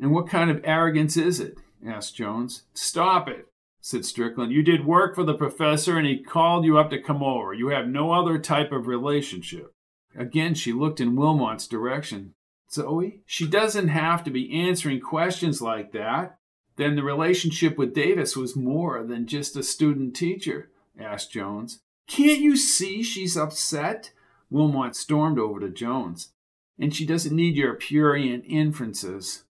[0.00, 1.58] And what kind of arrogance is it?
[1.86, 2.62] asked Jones.
[2.74, 3.48] Stop it,
[3.80, 4.52] said Strickland.
[4.52, 7.54] You did work for the professor and he called you up to come over.
[7.54, 9.72] You have no other type of relationship.
[10.16, 12.34] Again, she looked in Wilmot's direction.
[12.70, 16.38] Zoe, she doesn't have to be answering questions like that.
[16.76, 21.80] Then the relationship with Davis was more than just a student teacher, asked Jones.
[22.06, 24.12] Can't you see she's upset?
[24.50, 26.32] Wilmot stormed over to Jones.
[26.78, 29.44] And she doesn't need your purient inferences.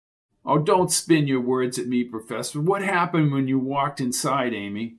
[0.46, 2.62] Oh, don't spin your words at me, Professor.
[2.62, 4.96] What happened when you walked inside, Amy?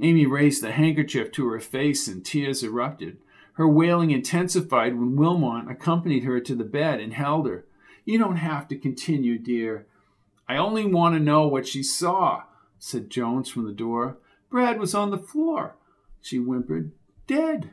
[0.00, 3.18] Amy raised the handkerchief to her face and tears erupted.
[3.54, 7.64] Her wailing intensified when Wilmot accompanied her to the bed and held her.
[8.04, 9.86] You don't have to continue, dear.
[10.48, 12.44] I only want to know what she saw,
[12.78, 14.18] said Jones from the door.
[14.50, 15.76] Brad was on the floor,
[16.20, 16.92] she whimpered.
[17.26, 17.70] Dead.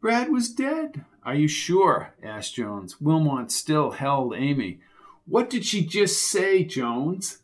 [0.00, 1.04] Brad was dead.
[1.24, 2.14] Are you sure?
[2.22, 3.00] asked Jones.
[3.00, 4.80] Wilmot still held Amy.
[5.26, 7.38] What did she just say, Jones?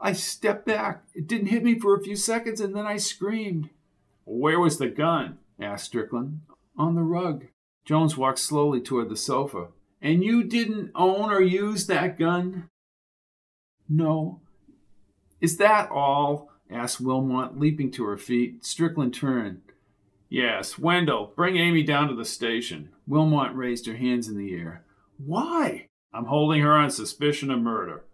[0.00, 1.04] I stepped back.
[1.14, 3.70] It didn't hit me for a few seconds, and then I screamed.
[4.24, 5.38] Where was the gun?
[5.60, 6.40] asked Strickland.
[6.76, 7.46] On the rug.
[7.84, 9.68] Jones walked slowly toward the sofa.
[10.00, 12.68] And you didn't own or use that gun?
[13.88, 14.40] No.
[15.40, 16.50] Is that all?
[16.70, 18.64] asked Wilmot, leaping to her feet.
[18.64, 19.60] Strickland turned.
[20.28, 22.88] Yes, Wendell, bring Amy down to the station.
[23.06, 24.84] Wilmot raised her hands in the air.
[25.18, 25.88] Why?
[26.12, 28.04] I'm holding her on suspicion of murder.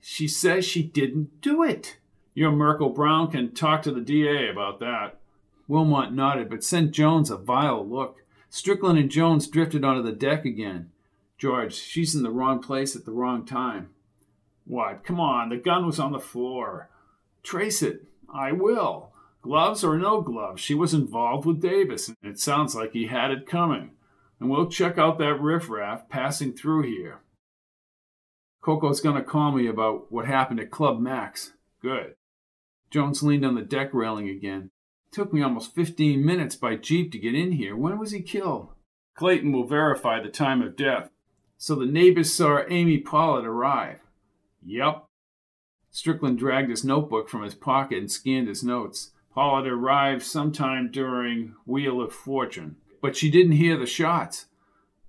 [0.00, 1.98] She says she didn't do it.
[2.34, 5.18] You and Merkel Brown can talk to the DA about that.
[5.68, 8.22] Wilmot nodded, but sent Jones a vile look.
[8.50, 10.90] Strickland and Jones drifted onto the deck again.
[11.38, 13.90] George, she's in the wrong place at the wrong time.
[14.64, 15.04] What?
[15.04, 16.88] Come on, the gun was on the floor.
[17.42, 18.04] Trace it.
[18.32, 19.10] I will.
[19.42, 23.30] Gloves or no gloves, she was involved with Davis, and it sounds like he had
[23.30, 23.92] it coming.
[24.38, 27.20] And we'll check out that riffraff passing through here.
[28.60, 31.52] Coco's to call me about what happened at Club Max.
[31.80, 32.14] Good.
[32.90, 34.70] Jones leaned on the deck railing again.
[35.12, 37.76] Took me almost 15 minutes by jeep to get in here.
[37.76, 38.68] When was he killed?
[39.14, 41.10] Clayton will verify the time of death.
[41.56, 44.00] So the neighbors saw Amy Pollard arrive.
[44.64, 45.04] Yep.
[45.90, 49.12] Strickland dragged his notebook from his pocket and scanned his notes.
[49.32, 52.76] Pollard arrived sometime during Wheel of Fortune.
[53.06, 54.46] But she didn't hear the shots.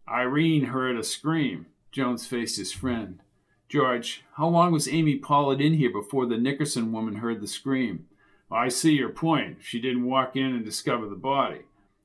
[0.07, 1.65] Irene heard a scream.
[1.91, 3.21] Jones faced his friend.
[3.69, 8.05] George, how long was Amy Pollard in here before the Nickerson woman heard the scream?
[8.51, 9.57] I see your point.
[9.61, 11.61] She didn't walk in and discover the body.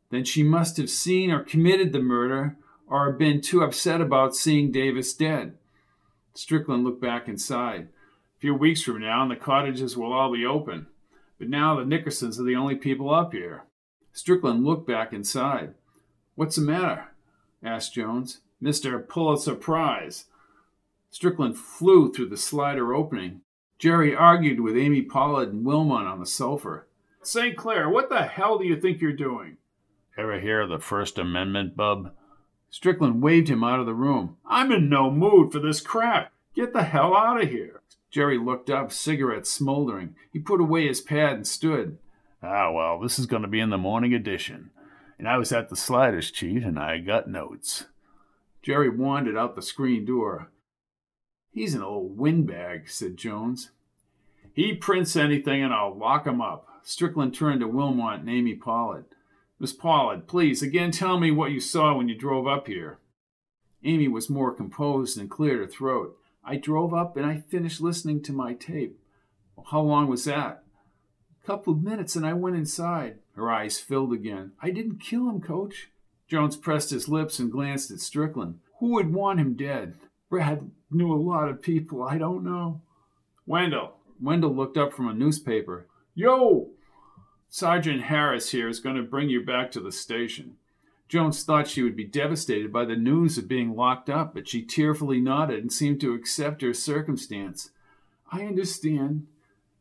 [0.09, 4.72] Then she must have seen or committed the murder or been too upset about seeing
[4.72, 5.59] Davis dead.
[6.32, 7.88] Strickland looked back inside.
[8.38, 10.86] A few weeks from now, and the cottages will all be open.
[11.38, 13.64] But now the Nickersons are the only people up here.
[14.14, 15.74] Strickland looked back inside.
[16.35, 17.09] What's the matter?
[17.62, 18.41] asked Jones.
[18.62, 19.07] Mr.
[19.07, 20.26] Pulitzer Prize.
[21.11, 23.41] Strickland flew through the slider opening.
[23.78, 26.85] Jerry argued with Amy Pollard and Wilmot on the sofa.
[27.22, 27.57] St.
[27.57, 29.57] Clair, what the hell do you think you're doing?
[30.16, 32.12] Ever hear of the First Amendment, bub?
[32.70, 34.37] Strickland waved him out of the room.
[34.47, 36.33] I'm in no mood for this crap.
[36.55, 37.83] Get the hell out of here.
[38.11, 40.14] Jerry looked up, cigarette smoldering.
[40.33, 41.99] He put away his pad and stood.
[42.43, 44.70] Ah, well, this is going to be in the morning edition.
[45.23, 47.85] And I was at the sliders, Chief, and I got notes.
[48.61, 50.51] Jerry wandered out the screen door.
[51.53, 53.70] He's an old windbag, said Jones.
[54.53, 56.66] He prints anything and I'll lock him up.
[56.83, 59.05] Strickland turned to Wilmot and Amy Pollard.
[59.61, 62.99] Miss Pollard, please, again tell me what you saw when you drove up here.
[63.85, 66.18] Amy was more composed and cleared her throat.
[66.45, 68.99] I drove up and I finished listening to my tape.
[69.70, 70.64] How long was that?
[71.41, 73.20] A couple of minutes and I went inside.
[73.35, 74.53] Her eyes filled again.
[74.61, 75.89] I didn't kill him, coach.
[76.28, 78.61] Jones pressed his lips and glanced at Strickland.
[78.78, 79.95] Who would want him dead?
[80.28, 82.80] Brad knew a lot of people I don't know.
[83.47, 83.97] Wendell.
[84.20, 85.87] Wendell looked up from a newspaper.
[86.14, 86.70] Yo!
[87.49, 90.57] Sergeant Harris here is going to bring you back to the station.
[91.09, 94.62] Jones thought she would be devastated by the news of being locked up, but she
[94.62, 97.70] tearfully nodded and seemed to accept her circumstance.
[98.30, 99.26] I understand.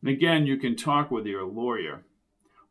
[0.02, 2.04] And again, you can talk with your lawyer.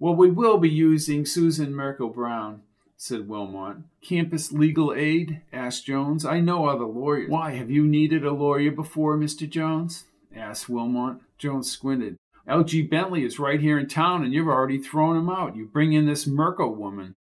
[0.00, 2.62] Well, we will be using Susan Merkel Brown,
[2.96, 3.76] said Wilmot.
[4.00, 5.42] Campus legal aid?
[5.52, 6.24] asked Jones.
[6.24, 7.28] I know other lawyers.
[7.28, 9.46] Why, have you needed a lawyer before, Mr.
[9.46, 10.06] Jones?
[10.34, 11.18] asked Wilmot.
[11.36, 12.16] Jones squinted.
[12.48, 12.80] L.G.
[12.84, 15.54] Bentley is right here in town, and you've already thrown him out.
[15.54, 17.14] You bring in this Merkel woman.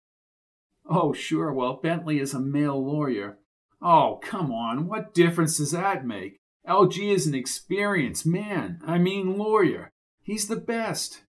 [0.87, 1.51] Oh, sure.
[1.55, 3.39] Well, Bentley is a male lawyer.
[3.81, 4.87] Oh, come on.
[4.87, 6.37] What difference does that make?
[6.69, 8.81] LG is an experienced man.
[8.87, 9.89] I mean, lawyer.
[10.23, 11.23] He's the best.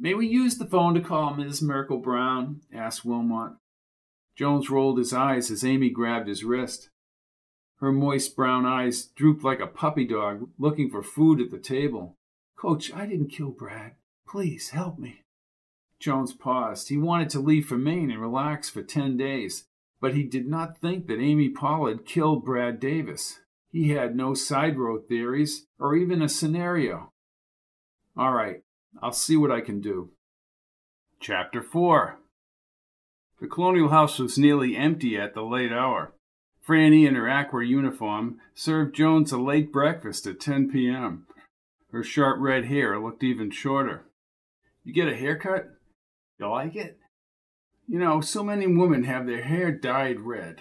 [0.00, 1.60] May we use the phone to call Ms.
[1.60, 2.60] Merkel Brown?
[2.72, 3.54] asked Wilmot.
[4.36, 6.90] Jones rolled his eyes as Amy grabbed his wrist.
[7.80, 12.14] Her moist brown eyes drooped like a puppy dog looking for food at the table.
[12.56, 13.92] Coach, I didn't kill Brad.
[14.28, 15.22] Please help me.
[15.98, 16.88] Jones paused.
[16.88, 19.64] He wanted to leave for Maine and relax for ten days,
[20.00, 23.40] but he did not think that Amy Pollard killed Brad Davis.
[23.70, 27.12] He had no side road theories or even a scenario.
[28.16, 28.62] All right,
[29.02, 30.10] I'll see what I can do.
[31.20, 32.18] Chapter 4
[33.40, 36.12] The colonial house was nearly empty at the late hour.
[36.66, 41.26] Franny, in her aqua uniform, served Jones a late breakfast at 10 p.m.
[41.90, 44.04] Her sharp red hair looked even shorter.
[44.84, 45.68] You get a haircut?
[46.38, 46.98] You like it?
[47.86, 50.60] You know, so many women have their hair dyed red,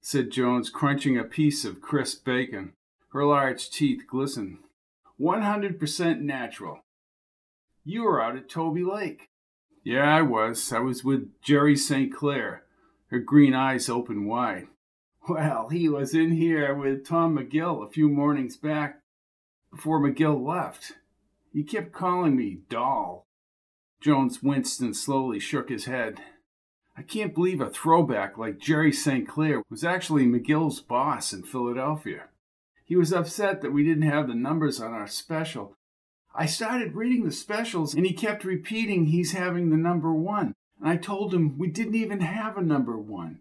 [0.00, 2.74] said Jones, crunching a piece of crisp bacon.
[3.12, 4.58] Her large teeth glistened.
[5.20, 6.80] 100% natural.
[7.90, 9.30] You were out at Tolby Lake.
[9.82, 10.72] Yeah, I was.
[10.72, 12.14] I was with Jerry St.
[12.14, 12.62] Clair.
[13.08, 14.68] Her green eyes opened wide.
[15.28, 19.00] Well, he was in here with Tom McGill a few mornings back
[19.72, 20.92] before McGill left.
[21.52, 23.26] He kept calling me doll.
[24.00, 26.20] Jones winced and slowly shook his head.
[26.96, 29.26] I can't believe a throwback like Jerry St.
[29.26, 32.28] Clair was actually McGill's boss in Philadelphia.
[32.84, 35.74] He was upset that we didn't have the numbers on our special.
[36.34, 40.54] I started reading the specials and he kept repeating he's having the number one.
[40.80, 43.40] And I told him we didn't even have a number one.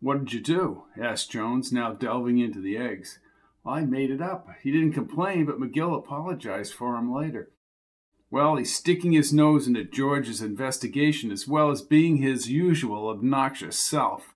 [0.00, 0.84] What did you do?
[1.00, 3.18] asked Jones, now delving into the eggs.
[3.64, 4.48] Well, I made it up.
[4.62, 7.50] He didn't complain, but McGill apologized for him later.
[8.30, 13.78] Well, he's sticking his nose into George's investigation as well as being his usual obnoxious
[13.78, 14.34] self.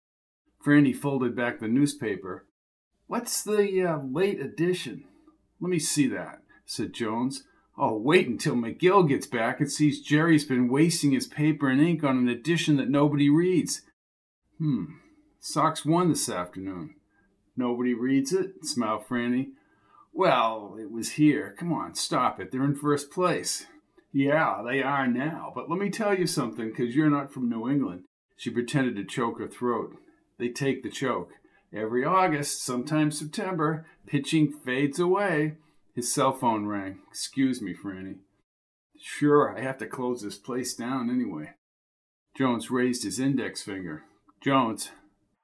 [0.65, 2.47] Franny folded back the newspaper.
[3.07, 5.05] What's the uh, late edition?
[5.61, 7.45] Let me see that, said Jones.
[7.81, 12.03] Oh, wait until McGill gets back and sees Jerry's been wasting his paper and ink
[12.03, 13.83] on an edition that nobody reads.
[14.59, 14.85] Hmm,
[15.39, 16.97] Sox won this afternoon.
[17.57, 18.65] Nobody reads it?
[18.65, 19.51] smiled Franny.
[20.13, 21.55] Well, it was here.
[21.57, 22.51] Come on, stop it.
[22.51, 23.67] They're in first place.
[24.13, 25.53] Yeah, they are now.
[25.55, 28.05] But let me tell you something, because you're not from New England.
[28.37, 29.97] She pretended to choke her throat.
[30.39, 31.31] They take the choke.
[31.73, 35.55] Every August, sometimes September, pitching fades away.
[35.99, 37.01] His cell phone rang.
[37.11, 38.19] Excuse me, Franny.
[38.97, 41.55] Sure, I have to close this place down anyway.
[42.37, 44.05] Jones raised his index finger.
[44.41, 44.93] Jones,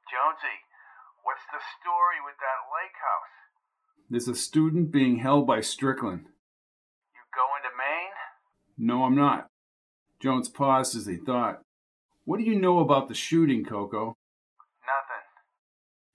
[0.09, 0.55] Jonesy,
[1.25, 4.09] what's the story with that lake house?
[4.09, 6.27] there's a student being held by Strickland.
[6.27, 8.87] You going to Maine?
[8.87, 9.49] No, I'm not.
[10.21, 11.63] Jones paused as he thought.
[12.27, 14.15] What do you know about the shooting, Coco?
[14.87, 15.25] Nothing.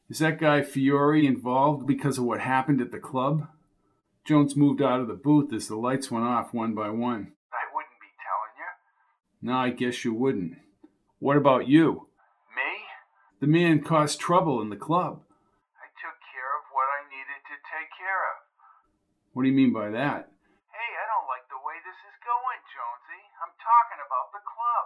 [0.10, 3.46] Is that guy Fiore involved because of what happened at the club?
[4.30, 7.34] Jones moved out of the booth as the lights went off one by one.
[7.50, 8.70] I wouldn't be telling you.
[9.42, 10.54] No, I guess you wouldn't.
[11.18, 12.14] What about you?
[12.54, 12.72] Me?
[13.42, 15.26] The man caused trouble in the club.
[15.82, 18.46] I took care of what I needed to take care of.
[19.34, 20.30] What do you mean by that?
[20.78, 23.24] Hey, I don't like the way this is going, Jonesy.
[23.42, 24.86] I'm talking about the club.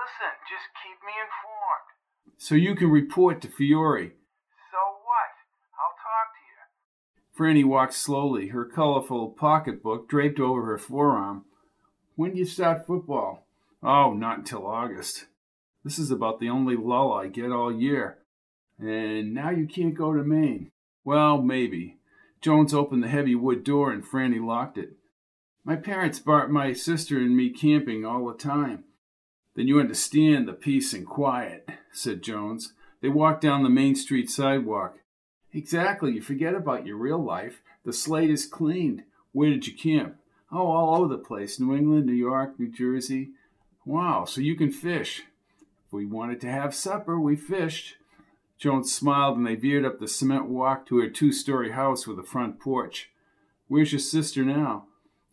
[0.00, 1.88] Listen, just keep me informed.
[2.40, 4.16] So you can report to Fiore.
[4.72, 5.32] So what?
[5.76, 6.60] I'll talk to you.
[7.36, 11.44] Franny walked slowly, her colorful pocketbook draped over her forearm.
[12.14, 13.46] When do you start football?
[13.82, 15.26] Oh, not until August.
[15.82, 18.18] This is about the only lull I get all year.
[18.78, 20.70] And now you can't go to Maine.
[21.04, 21.98] Well, maybe.
[22.40, 24.96] Jones opened the heavy wood door and Franny locked it.
[25.64, 28.84] My parents brought my sister and me camping all the time.
[29.54, 32.74] Then you understand the peace and quiet, said Jones.
[33.00, 34.98] They walked down the Main Street sidewalk.
[35.54, 37.62] Exactly, you forget about your real life.
[37.84, 39.04] The slate is cleaned.
[39.32, 40.16] Where did you camp?
[40.50, 43.30] Oh, all over the place New England, New York, New Jersey.
[43.84, 45.22] Wow, so you can fish.
[45.86, 47.96] If we wanted to have supper, we fished.
[48.58, 52.18] Jones smiled and they veered up the cement walk to her two story house with
[52.18, 53.10] a front porch.
[53.66, 54.86] Where's your sister now?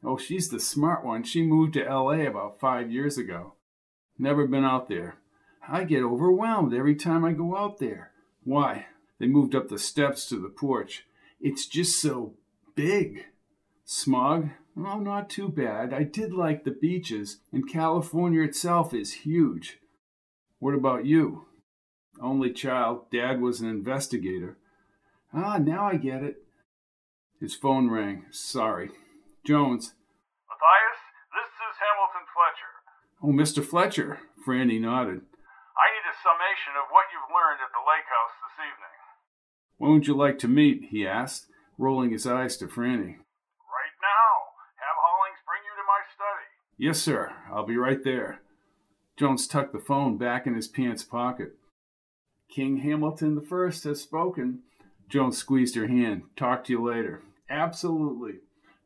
[0.03, 1.24] Oh, she's the smart one.
[1.24, 2.26] She moved to L.A.
[2.26, 3.53] about five years ago.
[4.17, 5.17] Never been out there.
[5.67, 8.11] I get overwhelmed every time I go out there.
[8.43, 8.88] Why?
[9.20, 11.05] They moved up the steps to the porch.
[11.41, 12.34] It's just so
[12.76, 13.26] big.
[13.84, 14.49] Smog?
[14.78, 15.93] Oh, not too bad.
[15.93, 19.80] I did like the beaches, and California itself is huge.
[20.59, 21.45] What about you?
[22.22, 23.11] Only child.
[23.11, 24.57] Dad was an investigator.
[25.34, 26.43] Ah, now I get it.
[27.39, 28.26] His phone rang.
[28.32, 28.91] Sorry.
[29.45, 29.95] Jones.
[30.47, 30.99] Matthias,
[31.32, 32.74] this is Hamilton Fletcher.
[33.24, 33.63] Oh, Mr.
[33.63, 34.20] Fletcher.
[34.45, 35.24] Franny nodded.
[35.80, 38.95] I need a summation of what you've learned at the lake house this evening.
[39.80, 40.90] When would you like to meet?
[40.92, 43.16] he asked, rolling his eyes to Franny.
[43.16, 44.36] Right now.
[44.76, 46.46] Have Hollings bring you to my study.
[46.78, 47.34] Yes, sir.
[47.52, 48.42] I'll be right there.
[49.18, 51.54] Jones tucked the phone back in his pants pocket.
[52.54, 54.60] King Hamilton the First has spoken.
[55.08, 56.24] Jones squeezed her hand.
[56.36, 57.22] Talk to you later.
[57.50, 58.40] Absolutely.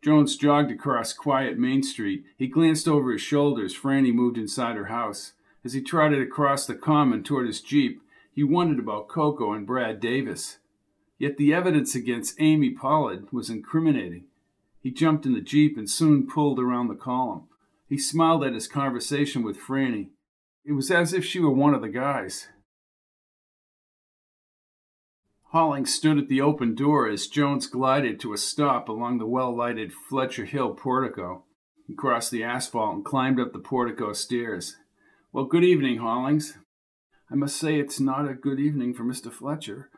[0.03, 2.23] Jones jogged across quiet Main Street.
[2.37, 3.75] He glanced over his shoulders.
[3.75, 5.33] Franny moved inside her house.
[5.65, 9.99] As he trotted across the common toward his Jeep, he wondered about Coco and Brad
[9.99, 10.59] Davis.
[11.23, 14.25] Yet the evidence against Amy Pollard was incriminating.
[14.81, 17.47] He jumped in the Jeep and soon pulled around the column.
[17.87, 20.09] He smiled at his conversation with Franny.
[20.65, 22.49] It was as if she were one of the guys.
[25.53, 29.55] Hollings stood at the open door as Jones glided to a stop along the well
[29.55, 31.45] lighted Fletcher Hill portico.
[31.87, 34.75] He crossed the asphalt and climbed up the portico stairs.
[35.31, 36.57] Well, good evening, Hollings.
[37.31, 39.31] I must say it's not a good evening for Mr.
[39.31, 39.89] Fletcher.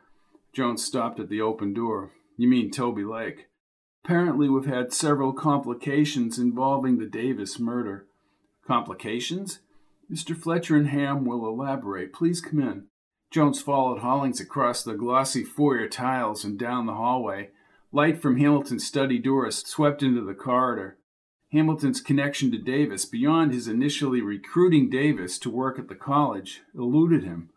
[0.56, 2.12] Jones stopped at the open door.
[2.38, 3.48] You mean Tolby Lake.
[4.02, 8.06] Apparently, we've had several complications involving the Davis murder.
[8.66, 9.58] Complications?
[10.10, 10.34] Mr.
[10.34, 12.14] Fletcher and Ham will elaborate.
[12.14, 12.86] Please come in.
[13.30, 17.50] Jones followed Hollings across the glossy foyer tiles and down the hallway.
[17.92, 20.96] Light from Hamilton's study door swept into the corridor.
[21.52, 27.24] Hamilton's connection to Davis, beyond his initially recruiting Davis to work at the college, eluded
[27.24, 27.50] him.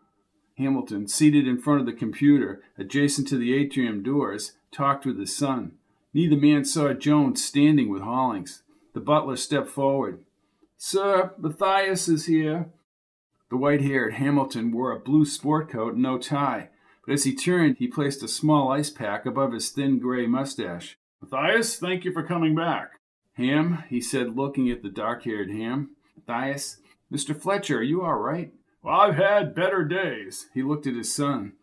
[0.60, 5.36] Hamilton, seated in front of the computer, adjacent to the atrium doors, talked with his
[5.36, 5.72] son.
[6.14, 8.64] Neither man saw Jones standing with Hollings.
[8.94, 10.20] The butler stepped forward.
[10.78, 12.70] Sir, Matthias is here.
[13.50, 16.70] The white haired Hamilton wore a blue sport coat and no tie,
[17.06, 20.98] but as he turned, he placed a small ice pack above his thin gray mustache.
[21.22, 23.00] Matthias, thank you for coming back.
[23.34, 25.96] Ham, he said, looking at the dark haired Ham.
[26.16, 26.78] Matthias,
[27.12, 27.36] Mr.
[27.36, 28.52] Fletcher, are you all right?
[28.86, 30.48] I've had better days.
[30.54, 31.54] He looked at his son.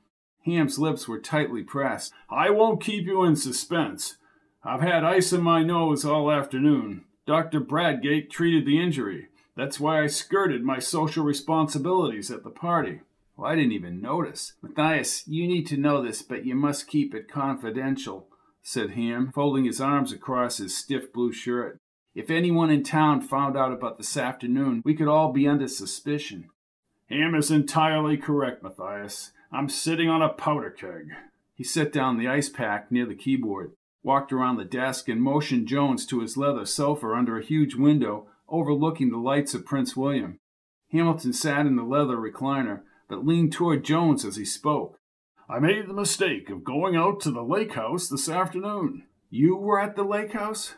[0.44, 2.12] Ham's lips were tightly pressed.
[2.30, 4.16] I won't keep you in suspense.
[4.62, 7.04] I've had ice in my nose all afternoon.
[7.26, 7.60] Dr.
[7.60, 9.28] Bradgate treated the injury.
[9.56, 13.00] That's why I skirted my social responsibilities at the party.
[13.36, 14.52] Well, I didn't even notice.
[14.62, 18.28] Matthias, you need to know this, but you must keep it confidential,
[18.62, 21.78] said Ham, folding his arms across his stiff blue shirt.
[22.14, 26.48] If anyone in town found out about this afternoon, we could all be under suspicion.
[27.08, 29.30] Ham is entirely correct, Matthias.
[29.52, 31.12] I'm sitting on a powder keg.
[31.54, 35.68] He set down the ice pack near the keyboard, walked around the desk, and motioned
[35.68, 40.38] Jones to his leather sofa under a huge window overlooking the lights of Prince William.
[40.90, 44.98] Hamilton sat in the leather recliner, but leaned toward Jones as he spoke.
[45.48, 49.04] I made the mistake of going out to the lake house this afternoon.
[49.30, 50.74] You were at the lake house?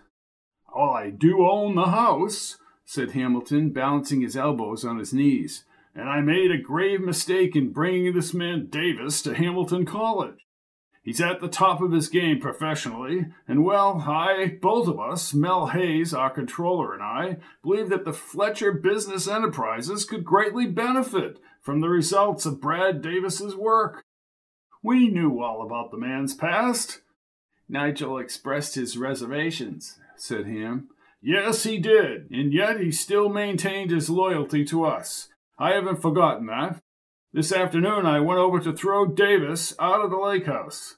[0.75, 5.65] Oh, I do own the house, said Hamilton, balancing his elbows on his knees.
[5.99, 10.47] And I made a grave mistake in bringing this man Davis to Hamilton College.
[11.03, 15.67] He's at the top of his game professionally, and well, I, both of us, Mel
[15.67, 21.81] Hayes, our controller, and I, believe that the Fletcher Business Enterprises could greatly benefit from
[21.81, 24.05] the results of Brad Davis's work.
[24.85, 27.01] We knew all about the man's past.
[27.69, 30.91] Nigel expressed his reservations, said Ham.
[31.21, 35.29] Yes, he did, and yet he still maintained his loyalty to us.
[35.59, 36.81] I haven't forgotten that.
[37.33, 40.97] This afternoon I went over to throw Davis out of the lake house.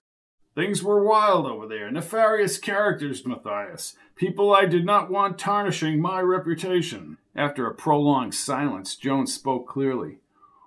[0.55, 3.95] Things were wild over there, nefarious characters, Matthias.
[4.17, 7.17] People I did not want tarnishing my reputation.
[7.35, 10.19] After a prolonged silence, Jones spoke clearly.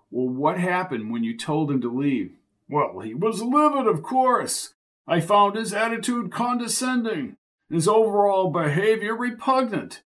[0.10, 2.32] Well, what happened when you told him to leave?
[2.68, 4.74] Well, he was livid, of course.
[5.08, 7.36] I found his attitude condescending,
[7.70, 10.02] his overall behavior repugnant.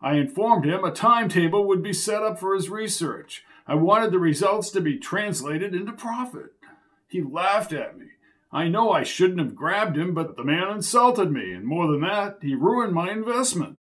[0.00, 3.44] I informed him a timetable would be set up for his research.
[3.66, 6.52] I wanted the results to be translated into profit.
[7.08, 8.06] He laughed at me.
[8.52, 12.00] I know I shouldn't have grabbed him, but the man insulted me, and more than
[12.00, 13.76] that, he ruined my investment.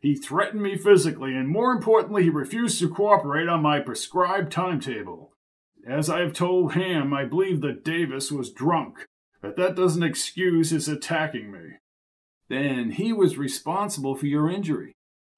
[0.00, 5.32] He threatened me physically, and more importantly, he refused to cooperate on my prescribed timetable.
[5.86, 9.06] As I have told Ham, I believe that Davis was drunk,
[9.40, 11.76] but that doesn't excuse his attacking me.
[12.48, 14.94] Then he was responsible for your injury.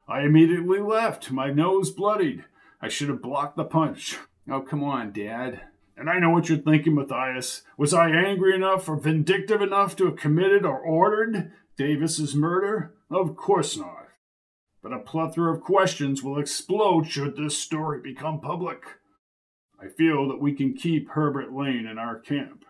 [0.09, 2.45] I immediately left, my nose bloodied.
[2.81, 4.19] I should have blocked the punch.
[4.51, 5.63] Oh, come on, Dad.
[5.97, 7.63] And I know what you're thinking, Matthias.
[7.77, 12.95] Was I angry enough or vindictive enough to have committed or ordered Davis's murder?
[13.11, 14.09] Of course not.
[14.83, 18.83] But a plethora of questions will explode should this story become public.
[19.81, 22.65] I feel that we can keep Herbert Lane in our camp.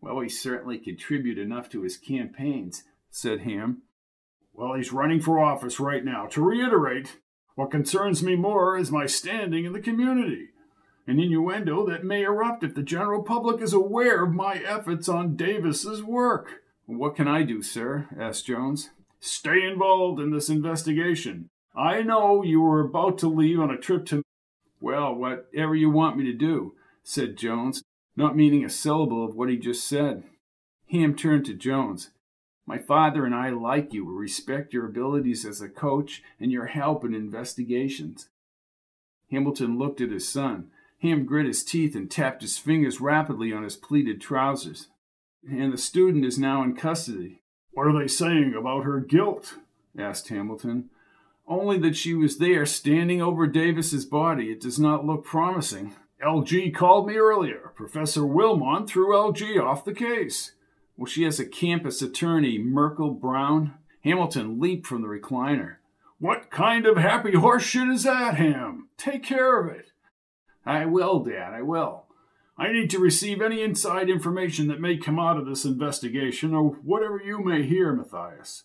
[0.00, 3.82] Well, he certainly contributed enough to his campaigns, said Ham.
[4.56, 6.26] Well, he's running for office right now.
[6.28, 7.18] To reiterate,
[7.56, 10.48] what concerns me more is my standing in the community,
[11.06, 15.36] an innuendo that may erupt if the general public is aware of my efforts on
[15.36, 16.62] Davis's work.
[16.86, 18.08] What can I do, sir?
[18.18, 18.90] asked Jones.
[19.20, 21.50] Stay involved in this investigation.
[21.76, 24.22] I know you were about to leave on a trip to.
[24.80, 27.82] Well, whatever you want me to do, said Jones,
[28.16, 30.22] not meaning a syllable of what he just said.
[30.90, 32.10] Ham turned to Jones.
[32.66, 36.66] My father and I like you, We respect your abilities as a coach and your
[36.66, 38.28] help in investigations.
[39.30, 40.70] Hamilton looked at his son.
[41.00, 44.88] Ham grit his teeth and tapped his fingers rapidly on his pleated trousers.
[45.48, 47.42] And the student is now in custody.
[47.72, 49.58] What are they saying about her guilt?
[49.96, 50.90] asked Hamilton.
[51.46, 54.50] Only that she was there standing over Davis's body.
[54.50, 55.94] It does not look promising.
[56.24, 57.72] LG called me earlier.
[57.76, 60.52] Professor Wilmont threw LG off the case.
[60.96, 63.74] Well, she has a campus attorney, Merkel Brown.
[64.02, 65.76] Hamilton leaped from the recliner.
[66.18, 68.88] What kind of happy horse shit is that, Ham?
[68.96, 69.92] Take care of it.
[70.64, 72.06] I will, Dad, I will.
[72.58, 76.70] I need to receive any inside information that may come out of this investigation, or
[76.70, 78.64] whatever you may hear, Matthias.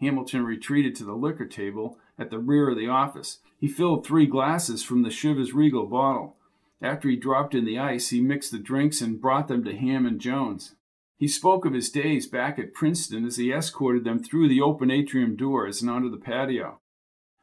[0.00, 3.40] Hamilton retreated to the liquor table at the rear of the office.
[3.58, 6.36] He filled three glasses from the Chivas Regal bottle.
[6.80, 10.06] After he dropped in the ice, he mixed the drinks and brought them to Ham
[10.06, 10.75] and Jones.
[11.18, 14.90] He spoke of his days back at Princeton as he escorted them through the open
[14.90, 16.80] atrium doors and onto the patio.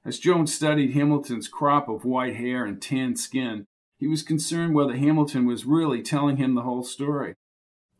[0.06, 3.66] As Jones studied Hamilton's crop of white hair and tanned skin,
[3.98, 7.36] he was concerned whether Hamilton was really telling him the whole story.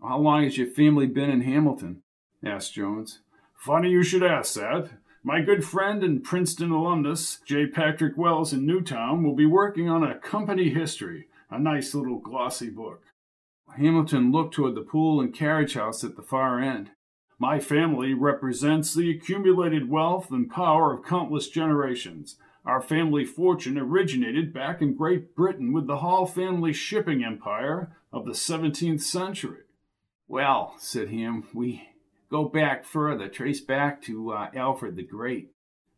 [0.02, 2.04] How long has your family been in Hamilton?
[2.46, 3.22] asked Jones.
[3.56, 4.90] Funny you should ask that.
[5.24, 7.66] My good friend and Princeton alumnus, J.
[7.68, 12.70] Patrick Wells in Newtown, will be working on a company history, a nice little glossy
[12.70, 13.02] book.
[13.78, 16.92] Hamilton looked toward the pool and carriage house at the far end.
[17.40, 22.38] My family represents the accumulated wealth and power of countless generations.
[22.66, 28.26] Our family fortune originated back in Great Britain with the Hall family shipping empire of
[28.26, 29.64] the 17th century.
[30.28, 31.90] Well, said Ham, we
[32.30, 35.50] go back further, trace back to uh, Alfred the Great.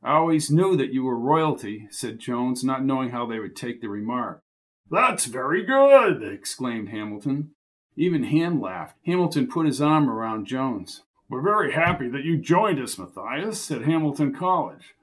[0.02, 3.82] I always knew that you were royalty, said Jones, not knowing how they would take
[3.82, 4.42] the remark.
[4.90, 7.55] That's very good, exclaimed Hamilton.
[7.96, 8.98] Even Ham laughed.
[9.06, 11.04] Hamilton put his arm around Jones.
[11.30, 14.94] We're very happy that you joined us, Matthias, at Hamilton College.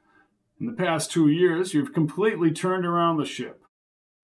[0.60, 3.62] In the past two years, you've completely turned around the ship.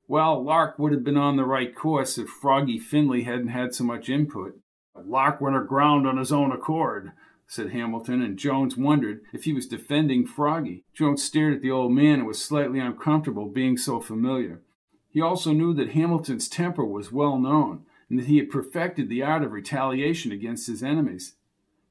[0.07, 3.85] Well, Lark would have been on the right course if Froggy Finley hadn't had so
[3.85, 4.59] much input.
[4.95, 7.13] But Lark went aground on his own accord,
[7.47, 10.85] said Hamilton, and Jones wondered if he was defending Froggy.
[10.95, 14.63] Jones stared at the old man and was slightly uncomfortable being so familiar.
[15.11, 19.23] He also knew that Hamilton's temper was well known, and that he had perfected the
[19.23, 21.35] art of retaliation against his enemies.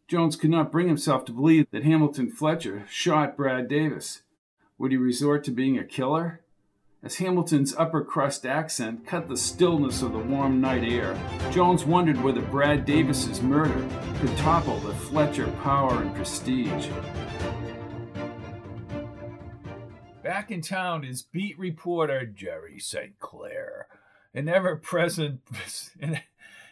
[0.08, 4.22] Jones could not bring himself to believe that Hamilton Fletcher shot Brad Davis.
[4.78, 6.42] Would he resort to being a killer?
[7.04, 11.18] As Hamilton's upper crust accent cut the stillness of the warm night air,
[11.52, 13.88] Jones wondered whether Brad Davis's murder
[14.20, 16.88] could topple the Fletcher power and prestige.
[20.24, 23.20] Back in town is beat reporter Jerry St.
[23.20, 23.88] Clair
[24.38, 25.42] an ever-present
[26.00, 26.22] an,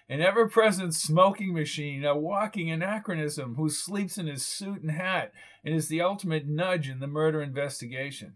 [0.08, 5.88] ever-present smoking machine, a walking anachronism who sleeps in his suit and hat and is
[5.88, 8.34] the ultimate nudge in the murder investigation.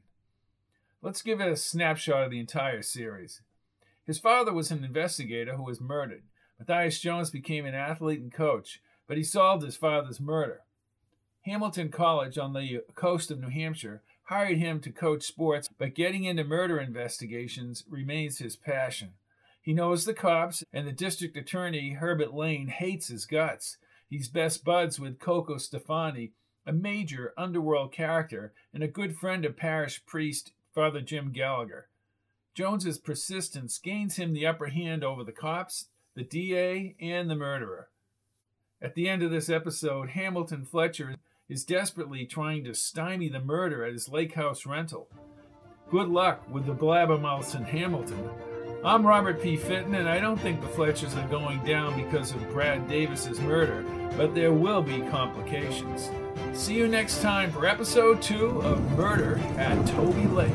[1.03, 3.41] Let's give it a snapshot of the entire series.
[4.03, 6.23] His father was an investigator who was murdered.
[6.57, 10.61] Matthias Jones became an athlete and coach, but he solved his father's murder.
[11.43, 16.23] Hamilton College on the coast of New Hampshire hired him to coach sports, but getting
[16.23, 19.13] into murder investigations remains his passion.
[19.61, 23.77] He knows the cops, and the district attorney, Herbert Lane, hates his guts.
[24.09, 26.31] He's best buds with Cocoa Stefani,
[26.65, 31.87] a major underworld character and a good friend of parish priest Father Jim Gallagher.
[32.53, 37.89] Jones's persistence gains him the upper hand over the cops, the DA, and the murderer.
[38.81, 41.15] At the end of this episode, Hamilton Fletcher
[41.47, 45.09] is desperately trying to stymie the murder at his lake house rental.
[45.89, 48.29] Good luck with the blabbermouths in Hamilton.
[48.81, 49.57] I'm Robert P.
[49.57, 53.83] Fitton, and I don't think the Fletchers are going down because of Brad Davis's murder,
[54.15, 56.09] but there will be complications.
[56.53, 60.53] See you next time for episode two of Murder at Tolby Lake.